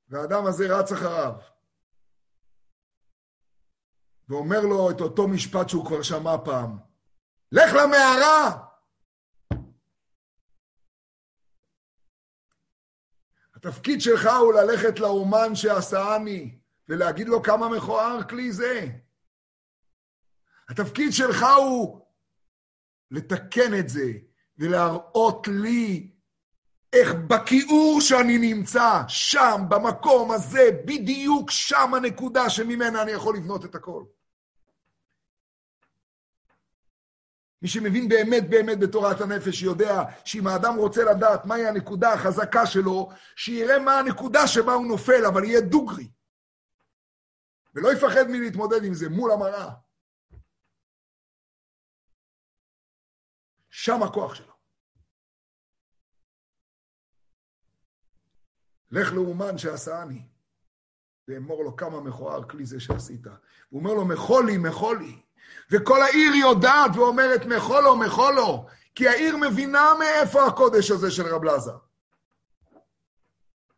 [0.09, 1.33] והאדם הזה רץ אחריו.
[4.29, 6.79] ואומר לו את אותו משפט שהוא כבר שמע פעם,
[7.53, 8.70] לך למערה!
[13.65, 16.59] התפקיד שלך הוא ללכת לאומן שעשני
[16.89, 18.89] ולהגיד לו כמה מכוער כלי זה.
[20.69, 22.01] התפקיד שלך הוא
[23.11, 24.13] לתקן את זה
[24.59, 26.11] ולהראות לי
[26.93, 33.75] איך בכיעור שאני נמצא, שם, במקום הזה, בדיוק שם הנקודה שממנה אני יכול לבנות את
[33.75, 34.05] הכל.
[37.63, 43.11] מי שמבין באמת באמת בתורת הנפש יודע שאם האדם רוצה לדעת מהי הנקודה החזקה שלו,
[43.37, 46.11] שיראה מה הנקודה שבה הוא נופל, אבל יהיה דוגרי.
[47.75, 49.71] ולא יפחד מלהתמודד עם זה מול המראה.
[53.71, 54.53] שם הכוח שלו.
[58.91, 60.29] לך לאומן שעשני,
[61.29, 63.27] ואמור לו כמה מכוער כלי זה שעשית.
[63.69, 65.23] הוא אומר לו, מחולי, מחולי.
[65.71, 71.77] וכל העיר יודעת ואומרת מחולו, מחולו, כי העיר מבינה מאיפה הקודש הזה של רב לזר.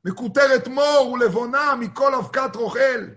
[0.04, 3.08] מקוטרת מור ולבונה מכל אבקת רוכל.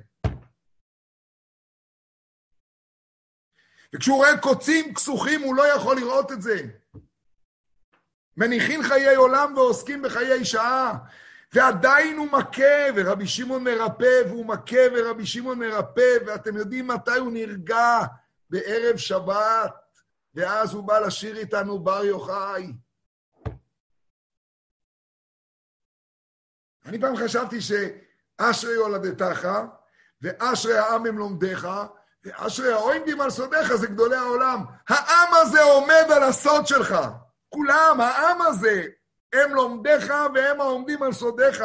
[3.95, 6.61] וכשהוא רואה קוצים כסוכים הוא לא יכול לראות את זה.
[8.37, 10.97] מניחים חיי עולם ועוסקים בחיי שעה,
[11.53, 17.31] ועדיין הוא מכה, ורבי שמעון מרפא, והוא מכה ורבי שמעון מרפא, ואתם יודעים מתי הוא
[17.31, 17.99] נרגע?
[18.49, 19.75] בערב שבת,
[20.33, 22.73] ואז הוא בא לשיר איתנו בר יוחאי.
[26.85, 29.47] אני פעם חשבתי שאשרי יולדתך,
[30.21, 31.67] ואשרי העם הם לומדיך,
[32.23, 34.65] ואשרי העומדים על סודיך זה גדולי העולם.
[34.89, 36.95] העם הזה עומד על הסוד שלך.
[37.49, 38.85] כולם, העם הזה,
[39.33, 41.63] הם לומדיך והם העומדים על סודיך.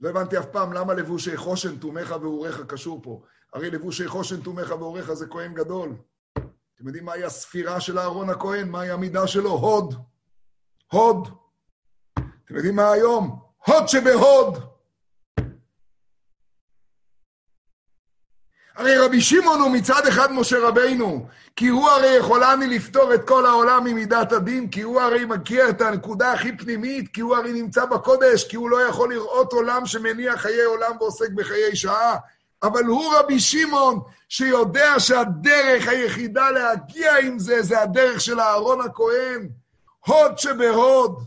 [0.00, 3.22] לא הבנתי אף פעם למה לבושי חושן, תומך ואוריך קשור פה.
[3.52, 5.96] הרי לבושי חושן, תומך ואוריך זה כהן גדול.
[6.74, 8.68] אתם יודעים מהי הספירה של אהרון הכהן?
[8.68, 9.50] מהי המידה שלו?
[9.50, 9.94] הוד.
[10.92, 11.28] הוד.
[12.44, 13.40] אתם יודעים מה היום?
[13.66, 14.73] הוד שבהוד.
[18.76, 23.46] הרי רבי שמעון הוא מצד אחד משה רבינו, כי הוא הרי יכולני לפתור את כל
[23.46, 27.84] העולם ממידת הדין, כי הוא הרי מכיר את הנקודה הכי פנימית, כי הוא הרי נמצא
[27.84, 32.16] בקודש, כי הוא לא יכול לראות עולם שמניע חיי עולם ועוסק בחיי שעה.
[32.62, 39.48] אבל הוא רבי שמעון, שיודע שהדרך היחידה להגיע עם זה, זה הדרך של אהרון הכהן.
[40.06, 41.24] הוד שבהוד.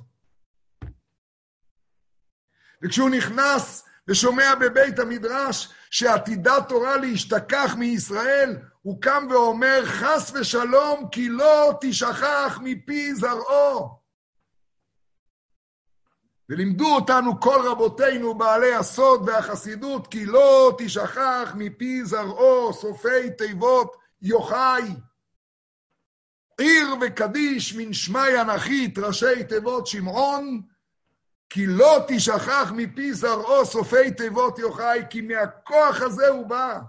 [2.83, 11.29] וכשהוא נכנס ושומע בבית המדרש שעתידה תורה להשתכח מישראל, הוא קם ואומר, חס ושלום, כי
[11.29, 13.97] לא תשכח מפי זרעו.
[16.49, 24.83] ולימדו אותנו כל רבותינו בעלי הסוד והחסידות, כי לא תשכח מפי זרעו, סופי תיבות יוחאי.
[26.57, 30.61] עיר וקדיש מן שמי אנכית, ראשי תיבות שמעון,
[31.49, 36.79] כי לא תשכח מפי זרעו סופי תיבות יוחאי, כי מהכוח הזה הוא בא.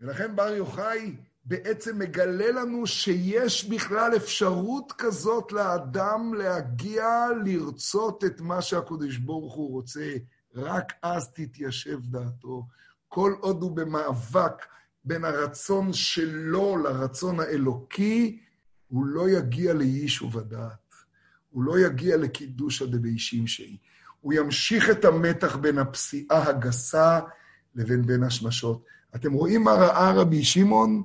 [0.00, 8.62] ולכן בר יוחאי בעצם מגלה לנו שיש בכלל אפשרות כזאת לאדם להגיע לרצות את מה
[8.62, 10.14] שהקדוש ברוך הוא רוצה,
[10.54, 12.66] רק אז תתיישב דעתו.
[13.08, 14.66] כל עוד הוא במאבק
[15.04, 18.40] בין הרצון שלו לרצון האלוקי,
[18.92, 20.94] הוא לא יגיע ליישוב הדעת.
[21.50, 23.78] הוא לא יגיע לקידוש הדביישים שהיא.
[24.20, 27.20] הוא ימשיך את המתח בין הפסיעה הגסה
[27.74, 28.84] לבין בין השמשות.
[29.14, 31.02] אתם רואים מה ראה רבי שמעון?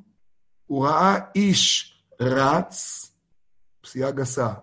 [0.66, 3.12] הוא ראה איש רץ,
[3.82, 4.54] פסיעה גסה,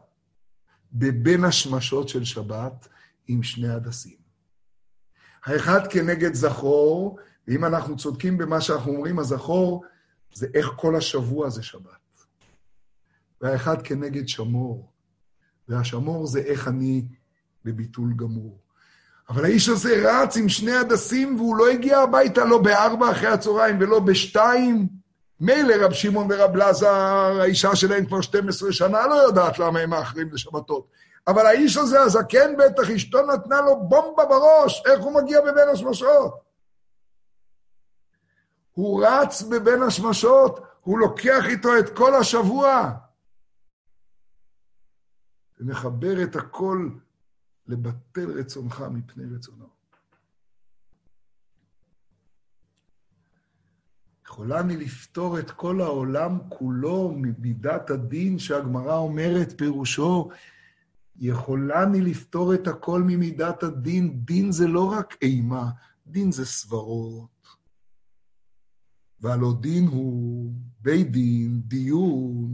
[0.93, 2.89] בבין השמשות של שבת
[3.27, 4.16] עם שני הדסים.
[5.45, 7.18] האחד כנגד זכור,
[7.49, 9.85] ואם אנחנו צודקים במה שאנחנו אומרים, הזכור
[10.35, 12.04] זה איך כל השבוע זה שבת.
[13.45, 14.88] והאחד כנגד שמור,
[15.68, 17.05] והשמור זה איך אני
[17.64, 18.59] בביטול גמור.
[19.28, 23.76] אבל האיש הזה רץ עם שני הדסים, והוא לא הגיע הביתה לא בארבע אחרי הצהריים
[23.80, 24.88] ולא בשתיים.
[25.40, 30.32] מילא רב שמעון ורב לזר, האישה שלהם כבר 12 שנה, לא יודעת למה הם מאחרים
[30.32, 30.86] לשבתות.
[31.26, 36.34] אבל האיש הזה, הזקן בטח, אשתו נתנה לו בומבה בראש, איך הוא מגיע בבין השמשות?
[38.72, 43.04] הוא רץ בבין השמשות, הוא לוקח איתו את כל השבוע.
[45.59, 46.91] ומחבר את הכל
[47.67, 49.69] לבטל רצונך מפני רצונו.
[54.25, 60.31] יכולה אני לפתור את כל העולם כולו ממידת הדין שהגמרא אומרת, פירושו,
[61.17, 64.25] יכולה אני לפתור את הכל ממידת הדין.
[64.25, 65.71] דין זה לא רק אימה,
[66.07, 67.47] דין זה סברות.
[69.21, 72.51] והלא דין הוא בית דין, דיון.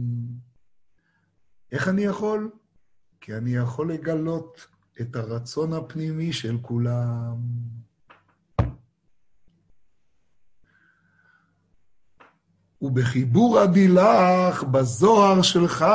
[1.71, 2.51] איך אני יכול?
[3.21, 4.67] כי אני יכול לגלות
[5.01, 7.37] את הרצון הפנימי של כולם.
[12.81, 15.85] ובחיבור הדילך בזוהר שלך,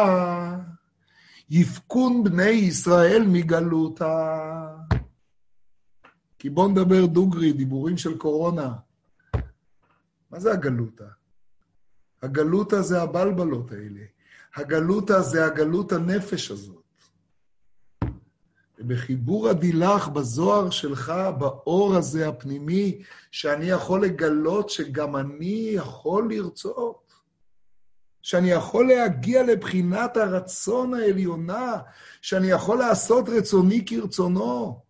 [1.50, 4.76] יפקון בני ישראל מגלותה.
[6.38, 8.74] כי בואו נדבר דוגרי, דיבורים של קורונה.
[10.30, 11.08] מה זה הגלותה?
[12.22, 14.02] הגלותה זה הבלבלות האלה.
[14.56, 16.85] הגלותה זה הגלות הנפש הזאת.
[18.78, 27.06] ובחיבור הדילך בזוהר שלך, באור הזה הפנימי, שאני יכול לגלות שגם אני יכול לרצות.
[28.22, 31.76] שאני יכול להגיע לבחינת הרצון העליונה,
[32.22, 34.80] שאני יכול לעשות רצוני כרצונו.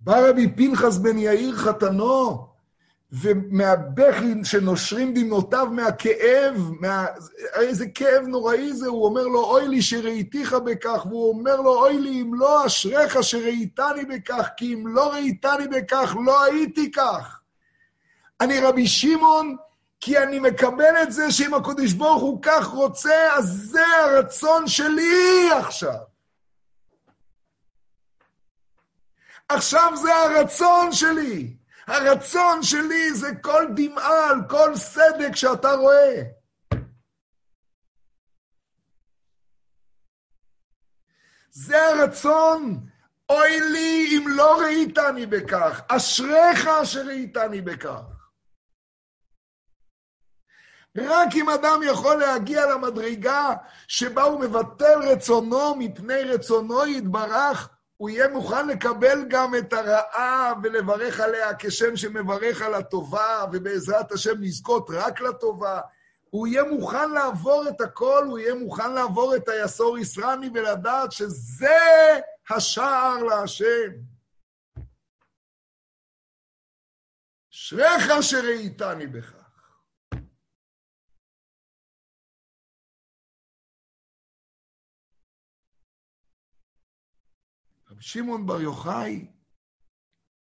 [0.00, 2.46] בא רבי פנחס בן יאיר חתנו,
[3.20, 7.06] ומהבכי שנושרים דמעותיו מהכאב, מה...
[7.54, 11.98] איזה כאב נוראי זה, הוא אומר לו, אוי לי שראיתיך בכך, והוא אומר לו, אוי
[11.98, 17.40] לי אם לא אשריך שראיתני בכך, כי אם לא ראיתני בכך, לא הייתי כך.
[18.40, 19.56] אני רבי שמעון,
[20.00, 25.50] כי אני מקבל את זה שאם הקדוש ברוך הוא כך רוצה, אז זה הרצון שלי
[25.58, 25.98] עכשיו.
[29.48, 31.63] עכשיו זה הרצון שלי.
[31.86, 36.22] הרצון שלי זה כל דמעה על כל סדק שאתה רואה.
[41.50, 42.80] זה הרצון.
[43.30, 48.02] אוי לי אם לא ראיתני בכך, אשריך שראיתני בכך.
[50.96, 53.54] רק אם אדם יכול להגיע למדרגה
[53.88, 61.20] שבה הוא מבטל רצונו מפני רצונו יתברך, הוא יהיה מוכן לקבל גם את הרעה ולברך
[61.20, 65.80] עליה כשם שמברך על הטובה, ובעזרת השם לזכות רק לטובה.
[66.30, 72.18] הוא יהיה מוכן לעבור את הכל, הוא יהיה מוכן לעבור את היסור ישרני ולדעת שזה
[72.50, 73.90] השער להשם.
[77.52, 79.43] אשריך שראיתני בך.
[88.06, 89.26] שמעון בר יוחאי,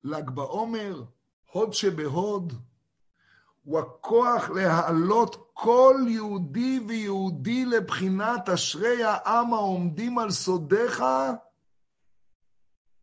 [0.05, 1.05] ל"ג בעומר,
[1.53, 2.53] הוד שבהוד,
[3.63, 11.03] הוא הכוח להעלות כל יהודי ויהודי לבחינת אשרי העם העומדים על סודיך,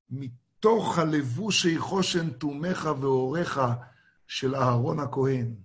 [0.10, 3.58] מתוך הלבושי חושן תומך ואורך
[4.28, 5.56] של אהרון הכהן,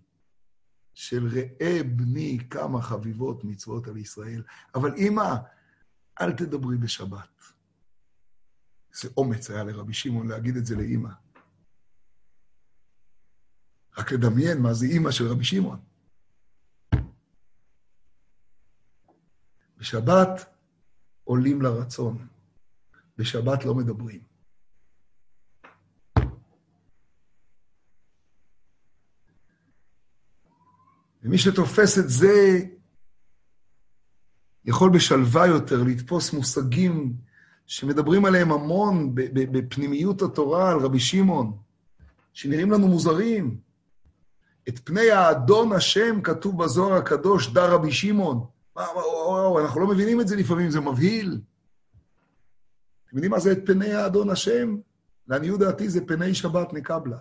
[0.95, 4.43] של ראה בני כמה חביבות מצוות על ישראל.
[4.75, 5.35] אבל אמא,
[6.21, 7.33] אל תדברי בשבת.
[8.95, 11.11] איזה אומץ היה לרבי שמעון להגיד את זה לאימא.
[13.99, 15.81] רק לדמיין מה זה אימא של רבי שמעון.
[19.79, 20.55] בשבת
[21.25, 22.27] עולים לרצון,
[23.19, 24.21] בשבת לא מדברים.
[31.23, 32.59] ומי שתופס את זה,
[34.65, 37.17] יכול בשלווה יותר לתפוס מושגים
[37.67, 41.57] שמדברים עליהם המון בפנימיות התורה, על רבי שמעון.
[42.33, 43.57] שנראים לנו מוזרים.
[44.69, 48.47] את פני האדון השם כתוב בזוהר הקדוש, דר רבי שמעון.
[49.61, 51.41] אנחנו לא מבינים את זה לפעמים, זה מבהיל.
[53.07, 54.77] אתם יודעים מה זה את פני האדון השם?
[55.29, 57.19] לעניות דעתי זה פני שבת נקבלה.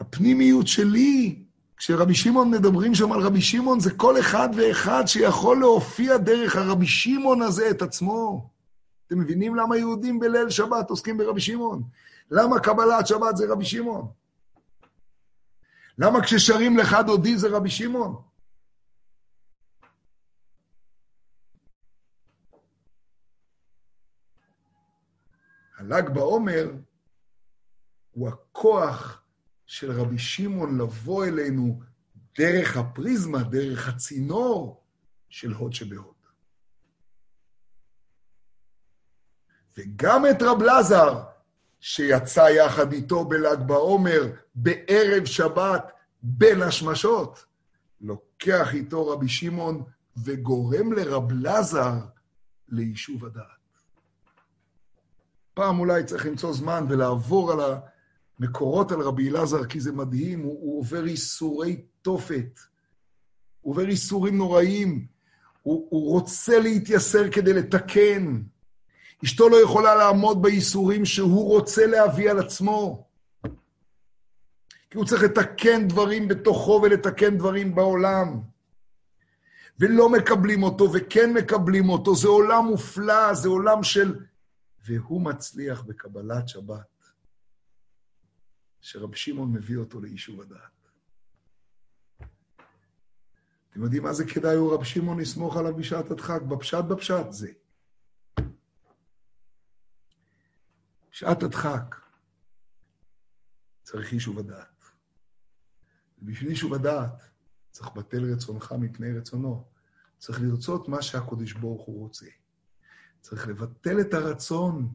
[0.00, 1.44] הפנימיות שלי,
[1.76, 6.86] כשרבי שמעון מדברים שם על רבי שמעון, זה כל אחד ואחד שיכול להופיע דרך הרבי
[6.86, 8.50] שמעון הזה את עצמו.
[9.06, 11.82] אתם מבינים למה יהודים בליל שבת עוסקים ברבי שמעון?
[12.30, 14.08] למה קבלת שבת זה רבי שמעון?
[15.98, 18.22] למה כששרים לך דודי זה רבי שמעון?
[25.78, 26.70] הל"ג בעומר
[28.10, 29.23] הוא הכוח
[29.66, 31.80] של רבי שמעון לבוא אלינו
[32.38, 34.82] דרך הפריזמה, דרך הצינור
[35.28, 36.14] של הוד שבהוד.
[39.78, 41.22] וגם את רב לזר,
[41.80, 44.22] שיצא יחד איתו בל"ג בעומר
[44.54, 45.92] בערב שבת
[46.22, 47.44] בין השמשות,
[48.00, 49.84] לוקח איתו רבי שמעון
[50.16, 51.92] וגורם לרב לזר
[52.68, 53.44] ליישוב הדעת.
[55.54, 57.60] פעם אולי צריך למצוא זמן ולעבור על
[58.38, 62.60] המקורות על רבי אלעזר, כי זה מדהים, הוא, הוא עובר ייסורי תופת,
[63.60, 65.06] הוא עובר ייסורים נוראים,
[65.62, 68.42] הוא, הוא רוצה להתייסר כדי לתקן.
[69.24, 73.06] אשתו לא יכולה לעמוד בייסורים שהוא רוצה להביא על עצמו.
[74.90, 78.40] כי הוא צריך לתקן דברים בתוכו ולתקן דברים בעולם.
[79.78, 82.14] ולא מקבלים אותו, וכן מקבלים אותו.
[82.14, 84.14] זה עולם מופלא, זה עולם של
[84.86, 86.93] והוא מצליח בקבלת שבת,
[88.84, 90.88] שרב שמעון מביא אותו ליישוב הדעת.
[93.70, 96.42] אתם יודעים מה זה כדאי הוא רב שמעון לסמוך עליו בשעת הדחק?
[96.42, 97.52] בפשט בפשט זה.
[101.10, 101.96] שעת הדחק
[103.82, 104.84] צריך יישוב הדעת.
[106.18, 107.22] ובשביל יישוב הדעת
[107.70, 109.68] צריך בטל רצונך מפני רצונו.
[110.18, 112.26] צריך לרצות מה שהקודש ברוך הוא רוצה.
[113.20, 114.94] צריך לבטל את הרצון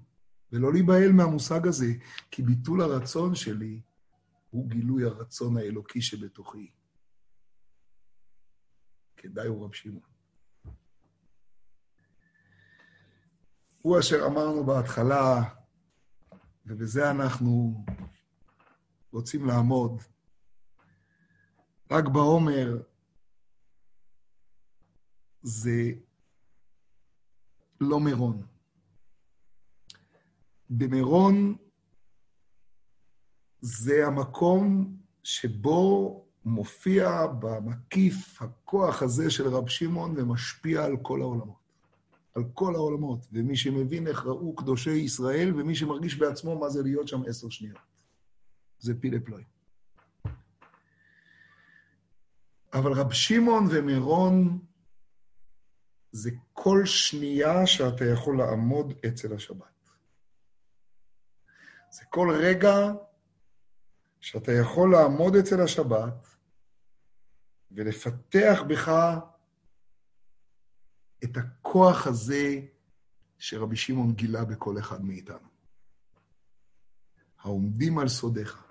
[0.52, 1.94] ולא להיבהל מהמושג הזה,
[2.32, 3.82] כי ביטול הרצון שלי
[4.50, 6.72] הוא גילוי הרצון האלוקי שבתוכי.
[9.18, 10.10] כדאי הוא רב שמעון.
[13.82, 15.42] הוא אשר אמרנו בהתחלה,
[16.66, 17.84] ובזה אנחנו
[19.12, 20.02] רוצים לעמוד,
[21.92, 22.82] רק בעומר
[25.42, 25.92] זה
[27.82, 28.59] לא מירון.
[30.70, 31.56] במירון
[33.62, 41.60] זה המקום שבו מופיע במקיף הכוח הזה של רב שמעון ומשפיע על כל העולמות.
[42.36, 43.28] על כל העולמות.
[43.32, 47.78] ומי שמבין איך ראו קדושי ישראל, ומי שמרגיש בעצמו מה זה להיות שם עשר שניות.
[48.80, 49.44] זה פילה פלוי.
[52.74, 54.60] אבל רב שמעון ומירון
[56.12, 59.79] זה כל שנייה שאתה יכול לעמוד אצל השבת.
[61.92, 62.76] זה כל רגע
[64.20, 66.28] שאתה יכול לעמוד אצל השבת
[67.72, 68.92] ולפתח בך
[71.24, 72.60] את הכוח הזה
[73.38, 75.50] שרבי שמעון גילה בכל אחד מאיתנו.
[77.40, 78.64] העומדים על סודיך.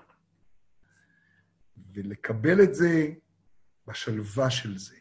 [1.92, 3.08] ולקבל את זה
[3.86, 4.96] בשלווה של זה.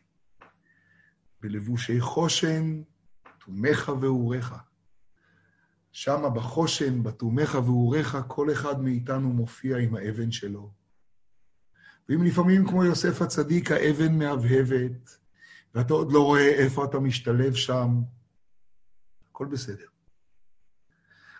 [1.41, 2.82] בלבושי חושן,
[3.45, 4.53] תומך ואוריך.
[5.98, 10.72] שמה בחושן, בתומך ואוריך, כל אחד מאיתנו מופיע עם האבן שלו.
[12.10, 15.18] ואם לפעמים, כמו יוסף הצדיק, האבן מהבהבת,
[15.76, 18.02] ואתה עוד לא רואה איפה אתה משתלב שם,
[19.30, 19.86] הכל בסדר.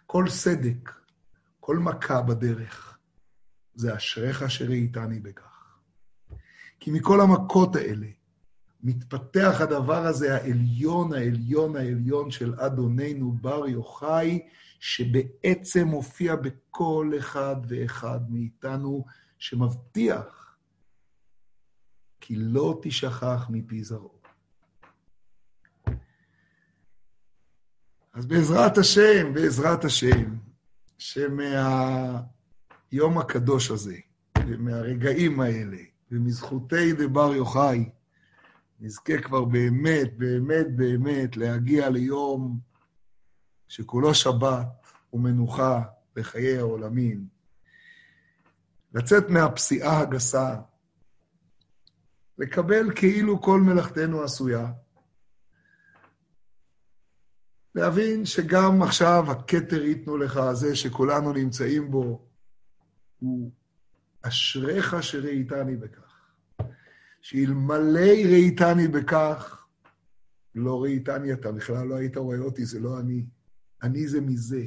[0.06, 0.92] כל סדק,
[1.60, 2.98] כל מכה בדרך,
[3.76, 5.78] זה אשריך שראיתני בכך.
[6.80, 8.08] כי מכל המכות האלה,
[8.84, 14.48] מתפתח הדבר הזה, העליון, העליון, העליון של אדוננו בר יוחאי,
[14.80, 19.06] שבעצם מופיע בכל אחד ואחד מאיתנו,
[19.40, 20.58] שמבטיח
[22.22, 24.18] כי לא תשכח מפי זרעו.
[28.14, 30.36] אז בעזרת השם, בעזרת השם,
[30.98, 32.28] שמהיום
[33.18, 33.96] הקדוש הזה,
[34.48, 35.78] ומהרגעים האלה,
[36.12, 37.90] ומזכותי דבר יוחאי,
[38.80, 42.60] נזכה כבר באמת, באמת, באמת להגיע ליום
[43.68, 44.68] שכולו שבת
[45.14, 45.84] ומנוחה
[46.16, 47.28] בחיי העולמים.
[48.94, 50.56] לצאת מהפסיעה הגסה,
[52.38, 54.72] לקבל כאילו כל מלאכתנו עשויה,
[57.76, 62.28] להבין שגם עכשיו הכתר ייתנו לך הזה שכולנו נמצאים בו,
[63.20, 63.52] הוא
[64.22, 66.07] אשריך שראיתני בכך.
[67.22, 69.66] שאלמלא ראיתני בכך,
[70.56, 73.26] לא ראיתני אתה, בכלל לא היית רואה אותי, זה לא אני.
[73.84, 74.64] אני זה מזה.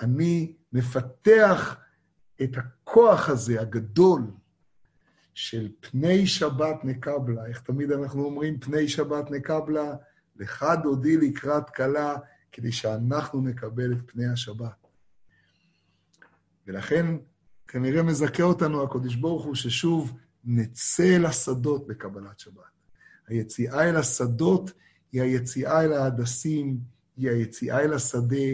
[0.00, 1.76] אני מפתח
[2.42, 4.22] את הכוח הזה, הגדול,
[5.34, 7.46] של פני שבת נקבלה.
[7.46, 9.94] איך תמיד אנחנו אומרים פני שבת נקבלה?
[10.36, 12.14] לך דודי לקראת כלה,
[12.52, 14.86] כדי שאנחנו נקבל את פני השבת.
[16.66, 17.06] ולכן
[17.68, 22.62] כנראה מזכה אותנו הקדוש ברוך הוא ששוב נצא אל השדות בקבלת שבת.
[23.28, 24.70] היציאה אל השדות
[25.12, 26.80] היא היציאה אל ההדסים,
[27.16, 28.46] היא היציאה אל השדה,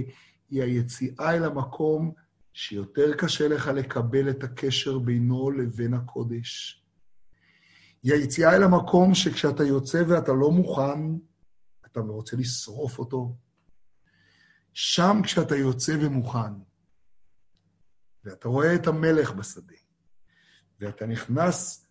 [0.50, 2.12] היא היציאה אל המקום
[2.52, 6.82] שיותר קשה לך לקבל את הקשר בינו לבין הקודש.
[8.02, 11.00] היא היציאה אל המקום שכשאתה יוצא ואתה לא מוכן,
[11.86, 13.36] אתה רוצה לשרוף אותו.
[14.72, 16.52] שם כשאתה יוצא ומוכן,
[18.24, 19.74] ואתה רואה את המלך בשדה,
[20.80, 21.81] ואתה נכנס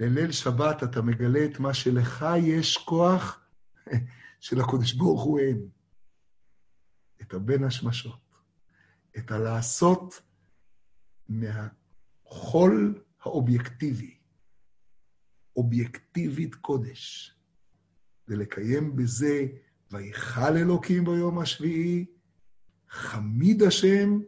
[0.00, 3.40] לליל שבת, אתה מגלה את מה שלך יש כוח
[4.40, 5.68] שלקדוש ברוך הוא אין.
[7.22, 8.20] את הבין השמשות.
[9.18, 10.22] את הלעשות
[11.28, 14.18] מהחול האובייקטיבי,
[15.56, 17.34] אובייקטיבית קודש,
[18.28, 19.46] ולקיים בזה,
[19.90, 22.06] ויכל אלוקים ביום השביעי,
[22.88, 24.20] חמיד השם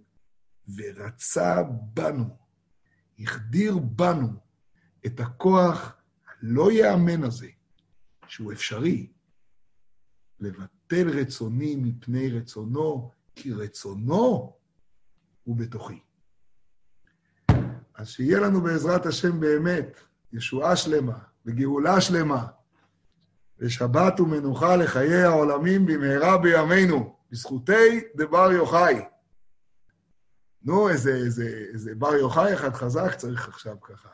[0.76, 1.62] ורצה
[1.94, 2.36] בנו,
[3.18, 4.51] החדיר בנו
[5.06, 5.92] את הכוח
[6.42, 7.48] הלא ייאמן הזה,
[8.26, 9.06] שהוא אפשרי,
[10.40, 14.56] לבטל רצוני מפני רצונו, כי רצונו
[15.44, 16.00] הוא בתוכי.
[17.94, 20.00] אז שיהיה לנו בעזרת השם באמת
[20.32, 22.46] ישועה שלמה וגאולה שלמה,
[23.58, 29.04] ושבת ומנוחה לחיי העולמים במהרה בימינו, בזכותי דבר יוחאי.
[30.62, 34.08] נו, איזה, איזה, איזה בר יוחאי אחד חזק צריך עכשיו ככה.